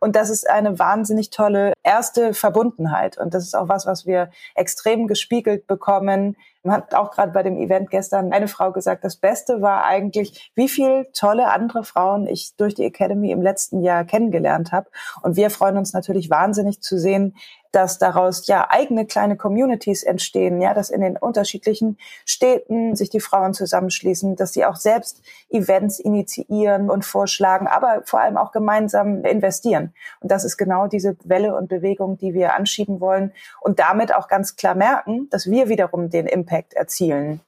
Und 0.00 0.16
das 0.16 0.30
ist 0.30 0.48
eine 0.48 0.78
wahnsinnig 0.78 1.30
tolle 1.30 1.72
erste 1.82 2.34
Verbundenheit. 2.34 3.18
Und 3.18 3.34
das 3.34 3.44
ist 3.44 3.54
auch 3.54 3.68
was, 3.68 3.86
was 3.86 4.06
wir 4.06 4.30
extrem 4.54 5.06
gespiegelt 5.06 5.66
bekommen 5.66 6.36
man 6.62 6.76
hat 6.76 6.94
auch 6.94 7.10
gerade 7.10 7.32
bei 7.32 7.42
dem 7.42 7.56
Event 7.56 7.90
gestern 7.90 8.32
eine 8.32 8.48
Frau 8.48 8.72
gesagt, 8.72 9.04
das 9.04 9.16
Beste 9.16 9.62
war 9.62 9.84
eigentlich, 9.84 10.52
wie 10.54 10.68
viel 10.68 11.06
tolle 11.12 11.50
andere 11.50 11.84
Frauen 11.84 12.26
ich 12.26 12.54
durch 12.56 12.74
die 12.74 12.84
Academy 12.84 13.30
im 13.30 13.42
letzten 13.42 13.82
Jahr 13.82 14.04
kennengelernt 14.04 14.72
habe. 14.72 14.88
Und 15.22 15.36
wir 15.36 15.50
freuen 15.50 15.76
uns 15.76 15.92
natürlich 15.92 16.30
wahnsinnig 16.30 16.80
zu 16.80 16.98
sehen, 16.98 17.34
dass 17.72 17.98
daraus 17.98 18.46
ja 18.46 18.68
eigene 18.70 19.06
kleine 19.06 19.36
Communities 19.36 20.02
entstehen, 20.02 20.60
ja, 20.60 20.74
dass 20.74 20.90
in 20.90 21.00
den 21.00 21.16
unterschiedlichen 21.16 21.98
Städten 22.26 22.94
sich 22.94 23.08
die 23.10 23.20
Frauen 23.20 23.54
zusammenschließen, 23.54 24.36
dass 24.36 24.52
sie 24.52 24.64
auch 24.64 24.76
selbst 24.76 25.22
Events 25.48 25.98
initiieren 25.98 26.90
und 26.90 27.04
vorschlagen, 27.04 27.66
aber 27.66 28.02
vor 28.04 28.20
allem 28.20 28.36
auch 28.36 28.52
gemeinsam 28.52 29.24
investieren. 29.24 29.94
Und 30.20 30.30
das 30.30 30.44
ist 30.44 30.58
genau 30.58 30.86
diese 30.86 31.16
Welle 31.24 31.56
und 31.56 31.68
Bewegung, 31.68 32.18
die 32.18 32.34
wir 32.34 32.54
anschieben 32.54 33.00
wollen 33.00 33.32
und 33.60 33.78
damit 33.78 34.14
auch 34.14 34.28
ganz 34.28 34.56
klar 34.56 34.74
merken, 34.74 35.28
dass 35.30 35.50
wir 35.50 35.68
wiederum 35.68 36.10
den 36.10 36.26
Impact 36.26 36.74
erzielen. 36.74 37.40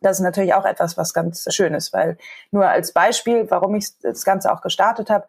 Das 0.00 0.18
ist 0.18 0.22
natürlich 0.22 0.54
auch 0.54 0.64
etwas, 0.64 0.96
was 0.96 1.12
ganz 1.12 1.44
schön 1.52 1.74
ist, 1.74 1.92
weil 1.92 2.16
nur 2.50 2.68
als 2.68 2.92
Beispiel, 2.92 3.50
warum 3.50 3.74
ich 3.74 3.98
das 4.00 4.24
Ganze 4.24 4.52
auch 4.52 4.62
gestartet 4.62 5.10
habe, 5.10 5.26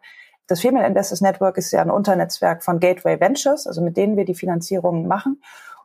das 0.50 0.60
Female 0.60 0.86
Investors 0.86 1.20
Network 1.20 1.56
ist 1.58 1.70
ja 1.70 1.80
ein 1.80 1.90
Unternetzwerk 1.90 2.64
von 2.64 2.80
Gateway 2.80 3.20
Ventures, 3.20 3.66
also 3.66 3.80
mit 3.80 3.96
denen 3.96 4.16
wir 4.16 4.24
die 4.24 4.34
Finanzierungen 4.34 5.06
machen. 5.06 5.40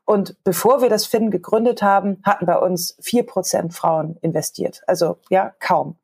Und 0.05 0.43
bevor 0.43 0.81
wir 0.81 0.89
das 0.89 1.05
FIN 1.05 1.29
gegründet 1.29 1.83
haben, 1.83 2.21
hatten 2.23 2.47
bei 2.47 2.57
uns 2.57 2.97
vier 2.99 3.25
Prozent 3.25 3.73
Frauen 3.75 4.17
investiert. 4.21 4.81
Also 4.87 5.19
ja, 5.29 5.53
kaum. 5.59 5.97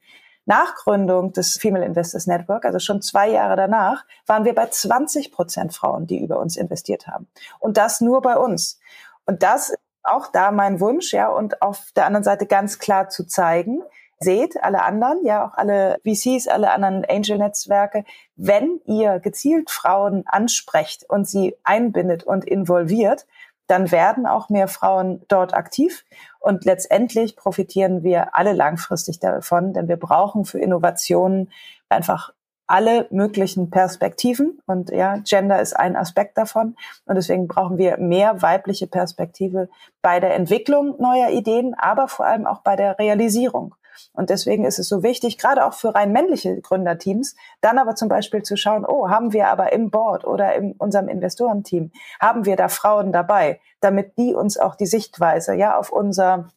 Nach 0.45 0.75
Gründung 0.75 1.33
des 1.33 1.57
Female 1.57 1.85
Investors 1.85 2.27
Network, 2.27 2.65
also 2.65 2.77
schon 2.77 3.01
zwei 3.01 3.29
Jahre 3.29 3.55
danach, 3.55 4.05
waren 4.27 4.45
wir 4.45 4.53
bei 4.53 4.67
20 4.67 5.31
Prozent 5.31 5.73
Frauen, 5.73 6.05
die 6.05 6.21
über 6.23 6.39
uns 6.39 6.55
investiert 6.55 7.07
haben. 7.07 7.27
Und 7.59 7.77
das 7.77 7.99
nur 7.99 8.21
bei 8.21 8.37
uns. 8.37 8.79
Und 9.25 9.43
das 9.43 9.73
auch 10.03 10.27
da 10.27 10.51
mein 10.51 10.79
Wunsch, 10.79 11.13
ja, 11.13 11.29
und 11.29 11.61
auf 11.61 11.91
der 11.95 12.05
anderen 12.05 12.23
Seite 12.23 12.45
ganz 12.45 12.79
klar 12.79 13.09
zu 13.09 13.25
zeigen, 13.25 13.83
seht, 14.21 14.63
alle 14.63 14.83
anderen, 14.83 15.25
ja 15.25 15.45
auch 15.45 15.53
alle 15.53 15.99
VCs, 16.05 16.47
alle 16.47 16.71
anderen 16.71 17.05
Angel-Netzwerke, 17.05 18.05
wenn 18.35 18.79
ihr 18.85 19.19
gezielt 19.19 19.69
Frauen 19.69 20.23
ansprecht 20.25 21.05
und 21.09 21.27
sie 21.27 21.55
einbindet 21.63 22.23
und 22.23 22.45
involviert, 22.45 23.25
dann 23.67 23.91
werden 23.91 24.25
auch 24.25 24.49
mehr 24.49 24.67
Frauen 24.67 25.23
dort 25.27 25.53
aktiv. 25.53 26.03
Und 26.39 26.65
letztendlich 26.65 27.35
profitieren 27.35 28.03
wir 28.03 28.35
alle 28.35 28.53
langfristig 28.53 29.19
davon, 29.19 29.73
denn 29.73 29.87
wir 29.87 29.97
brauchen 29.97 30.45
für 30.45 30.59
Innovationen 30.59 31.51
einfach 31.87 32.33
alle 32.67 33.07
möglichen 33.11 33.69
Perspektiven. 33.69 34.59
Und 34.65 34.91
ja, 34.91 35.17
Gender 35.17 35.61
ist 35.61 35.73
ein 35.73 35.95
Aspekt 35.95 36.37
davon. 36.37 36.75
Und 37.05 37.15
deswegen 37.15 37.47
brauchen 37.47 37.77
wir 37.77 37.97
mehr 37.97 38.41
weibliche 38.41 38.87
Perspektive 38.87 39.69
bei 40.01 40.19
der 40.19 40.35
Entwicklung 40.35 40.95
neuer 40.99 41.29
Ideen, 41.29 41.73
aber 41.77 42.07
vor 42.07 42.25
allem 42.25 42.45
auch 42.47 42.61
bei 42.61 42.75
der 42.75 42.97
Realisierung. 42.97 43.75
Und 44.13 44.29
deswegen 44.29 44.65
ist 44.65 44.79
es 44.79 44.87
so 44.87 45.03
wichtig, 45.03 45.37
gerade 45.37 45.65
auch 45.65 45.73
für 45.73 45.93
rein 45.95 46.11
männliche 46.11 46.59
Gründerteams, 46.61 47.35
dann 47.61 47.77
aber 47.77 47.95
zum 47.95 48.09
Beispiel 48.09 48.43
zu 48.43 48.57
schauen, 48.57 48.85
oh, 48.85 49.09
haben 49.09 49.33
wir 49.33 49.49
aber 49.49 49.73
im 49.73 49.89
Board 49.89 50.25
oder 50.25 50.55
in 50.55 50.73
unserem 50.73 51.07
Investorenteam, 51.07 51.91
haben 52.19 52.45
wir 52.45 52.55
da 52.55 52.69
Frauen 52.69 53.11
dabei, 53.11 53.59
damit 53.79 54.17
die 54.17 54.33
uns 54.33 54.57
auch 54.57 54.75
die 54.75 54.85
Sichtweise, 54.85 55.53
ja, 55.55 55.77
auf 55.77 55.91
unser 55.91 56.49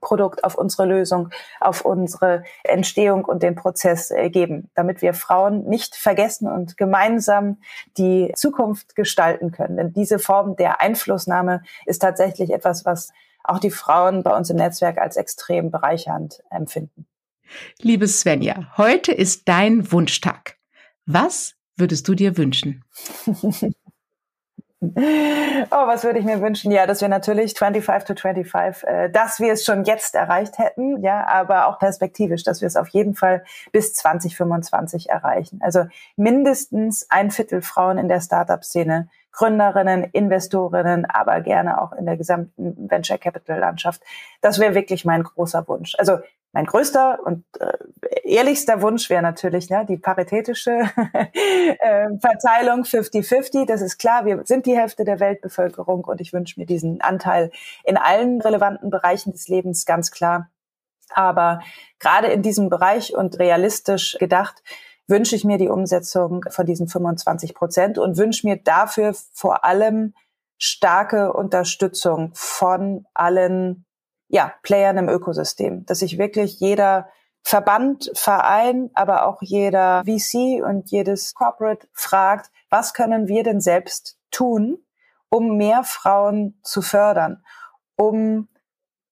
Produkt, 0.00 0.44
auf 0.44 0.56
unsere 0.56 0.86
Lösung, 0.86 1.30
auf 1.60 1.84
unsere 1.84 2.44
Entstehung 2.62 3.24
und 3.24 3.42
den 3.42 3.54
Prozess 3.54 4.10
äh, 4.10 4.30
geben, 4.30 4.70
damit 4.74 5.02
wir 5.02 5.14
Frauen 5.14 5.64
nicht 5.64 5.96
vergessen 5.96 6.48
und 6.48 6.76
gemeinsam 6.76 7.58
die 7.96 8.32
Zukunft 8.36 8.96
gestalten 8.96 9.50
können. 9.50 9.76
Denn 9.76 9.92
diese 9.92 10.18
Form 10.18 10.56
der 10.56 10.80
Einflussnahme 10.80 11.62
ist 11.86 12.00
tatsächlich 12.00 12.52
etwas, 12.52 12.84
was 12.84 13.12
auch 13.44 13.58
die 13.58 13.70
Frauen 13.70 14.22
bei 14.22 14.36
uns 14.36 14.50
im 14.50 14.56
Netzwerk 14.56 14.98
als 14.98 15.16
extrem 15.16 15.70
bereichernd 15.70 16.42
empfinden. 16.50 17.06
Liebe 17.80 18.08
Svenja, 18.08 18.72
heute 18.76 19.12
ist 19.12 19.48
dein 19.48 19.92
Wunschtag. 19.92 20.56
Was 21.06 21.54
würdest 21.76 22.08
du 22.08 22.14
dir 22.14 22.36
wünschen? 22.36 22.84
Oh, 25.70 25.86
was 25.86 26.04
würde 26.04 26.18
ich 26.18 26.24
mir 26.24 26.40
wünschen? 26.40 26.70
Ja, 26.70 26.86
dass 26.86 27.00
wir 27.00 27.08
natürlich 27.08 27.54
25 27.54 28.06
to 28.06 28.20
25, 28.20 28.86
äh, 28.86 29.10
dass 29.10 29.40
wir 29.40 29.52
es 29.52 29.64
schon 29.64 29.84
jetzt 29.84 30.14
erreicht 30.14 30.58
hätten, 30.58 31.02
ja, 31.02 31.26
aber 31.26 31.68
auch 31.68 31.78
perspektivisch, 31.78 32.42
dass 32.42 32.60
wir 32.60 32.66
es 32.66 32.76
auf 32.76 32.88
jeden 32.88 33.14
Fall 33.14 33.44
bis 33.72 33.94
2025 33.94 35.08
erreichen. 35.08 35.60
Also 35.62 35.86
mindestens 36.16 37.06
ein 37.10 37.30
Viertel 37.30 37.62
Frauen 37.62 37.98
in 37.98 38.08
der 38.08 38.20
Startup-Szene, 38.20 39.08
Gründerinnen, 39.34 40.04
Investorinnen, 40.12 41.04
aber 41.06 41.40
gerne 41.40 41.80
auch 41.80 41.92
in 41.92 42.06
der 42.06 42.16
gesamten 42.16 42.88
Venture 42.88 43.18
Capital 43.18 43.58
Landschaft. 43.58 44.02
Das 44.40 44.58
wäre 44.60 44.74
wirklich 44.74 45.04
mein 45.04 45.24
großer 45.24 45.66
Wunsch. 45.66 45.94
Also 45.98 46.18
mein 46.52 46.66
größter 46.66 47.18
und 47.24 47.44
äh, 47.58 47.72
ehrlichster 48.22 48.80
Wunsch 48.80 49.10
wäre 49.10 49.22
natürlich 49.22 49.70
ne, 49.70 49.84
die 49.88 49.96
paritätische 49.96 50.70
äh, 51.32 52.08
Verteilung 52.20 52.82
50-50. 52.84 53.66
Das 53.66 53.82
ist 53.82 53.98
klar, 53.98 54.24
wir 54.24 54.42
sind 54.44 54.66
die 54.66 54.76
Hälfte 54.76 55.04
der 55.04 55.18
Weltbevölkerung 55.18 56.04
und 56.04 56.20
ich 56.20 56.32
wünsche 56.32 56.60
mir 56.60 56.66
diesen 56.66 57.00
Anteil 57.00 57.50
in 57.82 57.96
allen 57.96 58.40
relevanten 58.40 58.88
Bereichen 58.88 59.32
des 59.32 59.48
Lebens 59.48 59.84
ganz 59.84 60.12
klar. 60.12 60.48
Aber 61.10 61.60
gerade 61.98 62.28
in 62.28 62.42
diesem 62.42 62.70
Bereich 62.70 63.16
und 63.16 63.40
realistisch 63.40 64.16
gedacht, 64.20 64.62
wünsche 65.06 65.36
ich 65.36 65.44
mir 65.44 65.58
die 65.58 65.68
Umsetzung 65.68 66.44
von 66.48 66.66
diesen 66.66 66.88
25 66.88 67.54
Prozent 67.54 67.98
und 67.98 68.16
wünsche 68.16 68.46
mir 68.46 68.56
dafür 68.56 69.14
vor 69.32 69.64
allem 69.64 70.14
starke 70.58 71.32
Unterstützung 71.32 72.30
von 72.34 73.06
allen 73.12 73.84
ja, 74.28 74.54
Playern 74.62 74.98
im 74.98 75.08
Ökosystem, 75.08 75.84
dass 75.86 75.98
sich 75.98 76.18
wirklich 76.18 76.60
jeder 76.60 77.08
Verband, 77.42 78.10
Verein, 78.14 78.90
aber 78.94 79.26
auch 79.26 79.42
jeder 79.42 80.02
VC 80.04 80.64
und 80.64 80.90
jedes 80.90 81.34
Corporate 81.34 81.86
fragt, 81.92 82.50
was 82.70 82.94
können 82.94 83.28
wir 83.28 83.42
denn 83.42 83.60
selbst 83.60 84.18
tun, 84.30 84.78
um 85.28 85.58
mehr 85.58 85.84
Frauen 85.84 86.58
zu 86.62 86.80
fördern, 86.80 87.44
um 87.96 88.48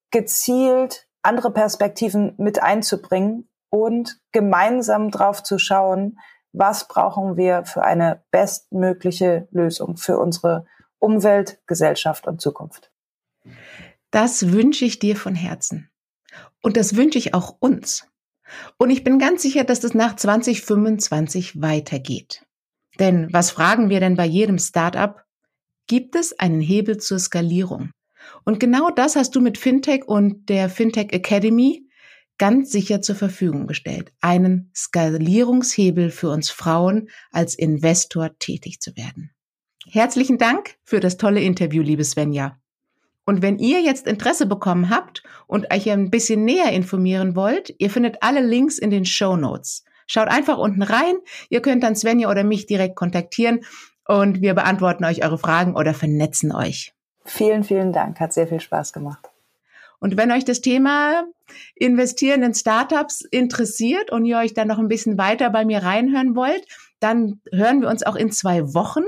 gezielt 0.09 1.07
andere 1.21 1.51
Perspektiven 1.51 2.33
mit 2.37 2.61
einzubringen 2.61 3.47
und 3.73 4.19
gemeinsam 4.31 5.09
drauf 5.09 5.41
zu 5.41 5.57
schauen, 5.57 6.19
was 6.51 6.87
brauchen 6.87 7.37
wir 7.37 7.65
für 7.65 7.83
eine 7.83 8.21
bestmögliche 8.29 9.47
Lösung 9.49 9.97
für 9.97 10.19
unsere 10.19 10.67
Umwelt, 10.99 11.59
Gesellschaft 11.65 12.27
und 12.27 12.39
Zukunft. 12.39 12.91
Das 14.11 14.51
wünsche 14.51 14.85
ich 14.85 14.99
dir 14.99 15.15
von 15.15 15.33
Herzen. 15.33 15.89
Und 16.61 16.77
das 16.77 16.95
wünsche 16.95 17.17
ich 17.17 17.33
auch 17.33 17.55
uns. 17.59 18.07
Und 18.77 18.91
ich 18.91 19.03
bin 19.03 19.17
ganz 19.17 19.41
sicher, 19.41 19.63
dass 19.63 19.79
das 19.79 19.95
nach 19.95 20.15
2025 20.17 21.59
weitergeht. 21.59 22.45
Denn 22.99 23.33
was 23.33 23.49
fragen 23.49 23.89
wir 23.89 23.99
denn 23.99 24.15
bei 24.15 24.25
jedem 24.25 24.59
Startup? 24.59 25.23
Gibt 25.87 26.15
es 26.15 26.37
einen 26.37 26.61
Hebel 26.61 26.97
zur 26.97 27.17
Skalierung? 27.17 27.89
Und 28.43 28.59
genau 28.59 28.91
das 28.91 29.15
hast 29.15 29.35
du 29.35 29.41
mit 29.41 29.57
Fintech 29.57 30.05
und 30.05 30.47
der 30.47 30.69
Fintech 30.69 31.11
Academy 31.11 31.89
ganz 32.37 32.71
sicher 32.71 33.01
zur 33.01 33.15
Verfügung 33.15 33.67
gestellt. 33.67 34.11
Einen 34.21 34.71
Skalierungshebel 34.75 36.09
für 36.09 36.29
uns 36.29 36.49
Frauen 36.49 37.09
als 37.31 37.55
Investor 37.55 38.37
tätig 38.39 38.79
zu 38.79 38.95
werden. 38.97 39.31
Herzlichen 39.89 40.37
Dank 40.37 40.75
für 40.83 40.99
das 40.99 41.17
tolle 41.17 41.41
Interview, 41.41 41.83
liebe 41.83 42.03
Svenja. 42.03 42.57
Und 43.25 43.41
wenn 43.41 43.57
ihr 43.57 43.81
jetzt 43.81 44.07
Interesse 44.07 44.45
bekommen 44.45 44.89
habt 44.89 45.23
und 45.47 45.73
euch 45.73 45.89
ein 45.89 46.09
bisschen 46.09 46.43
näher 46.43 46.71
informieren 46.71 47.35
wollt, 47.35 47.73
ihr 47.77 47.89
findet 47.89 48.17
alle 48.21 48.41
Links 48.41 48.77
in 48.77 48.89
den 48.89 49.05
Show 49.05 49.35
Notes. 49.35 49.85
Schaut 50.07 50.27
einfach 50.27 50.57
unten 50.57 50.81
rein. 50.81 51.15
Ihr 51.49 51.61
könnt 51.61 51.83
dann 51.83 51.95
Svenja 51.95 52.29
oder 52.29 52.43
mich 52.43 52.65
direkt 52.65 52.95
kontaktieren 52.95 53.61
und 54.05 54.41
wir 54.41 54.53
beantworten 54.53 55.05
euch 55.05 55.23
eure 55.23 55.37
Fragen 55.37 55.75
oder 55.75 55.93
vernetzen 55.93 56.51
euch. 56.51 56.93
Vielen, 57.25 57.63
vielen 57.63 57.93
Dank. 57.93 58.19
Hat 58.19 58.33
sehr 58.33 58.47
viel 58.47 58.59
Spaß 58.59 58.91
gemacht. 58.91 59.32
Und 60.03 60.17
wenn 60.17 60.33
euch 60.33 60.43
das 60.43 60.59
Thema 60.59 61.23
Investieren 61.75 62.43
in 62.43 62.53
Startups 62.53 63.21
interessiert 63.21 64.11
und 64.11 64.25
ihr 64.25 64.37
euch 64.37 64.53
dann 64.53 64.67
noch 64.67 64.77
ein 64.77 64.89
bisschen 64.89 65.17
weiter 65.17 65.49
bei 65.49 65.63
mir 65.63 65.81
reinhören 65.81 66.35
wollt, 66.35 66.67
dann 66.99 67.39
hören 67.53 67.79
wir 67.79 67.87
uns 67.87 68.05
auch 68.05 68.17
in 68.17 68.29
zwei 68.29 68.73
Wochen, 68.73 69.03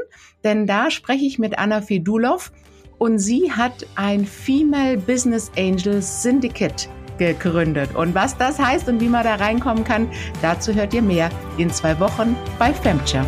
denn 0.45 0.65
da 0.65 0.89
spreche 0.89 1.25
ich 1.25 1.37
mit 1.37 1.59
Anna 1.59 1.81
Fedulov 1.81 2.53
und 2.97 3.19
sie 3.19 3.51
hat 3.51 3.85
ein 3.95 4.25
Female 4.25 4.95
Business 4.95 5.51
Angels 5.57 6.23
Syndicate 6.23 6.87
gegründet. 7.17 7.93
Und 7.93 8.15
was 8.15 8.37
das 8.37 8.57
heißt 8.57 8.87
und 8.87 9.01
wie 9.01 9.09
man 9.09 9.25
da 9.25 9.35
reinkommen 9.35 9.83
kann, 9.83 10.09
dazu 10.41 10.73
hört 10.73 10.93
ihr 10.93 11.01
mehr 11.01 11.29
in 11.57 11.69
zwei 11.71 11.99
Wochen 11.99 12.37
bei 12.57 12.73
Femture. 12.73 13.27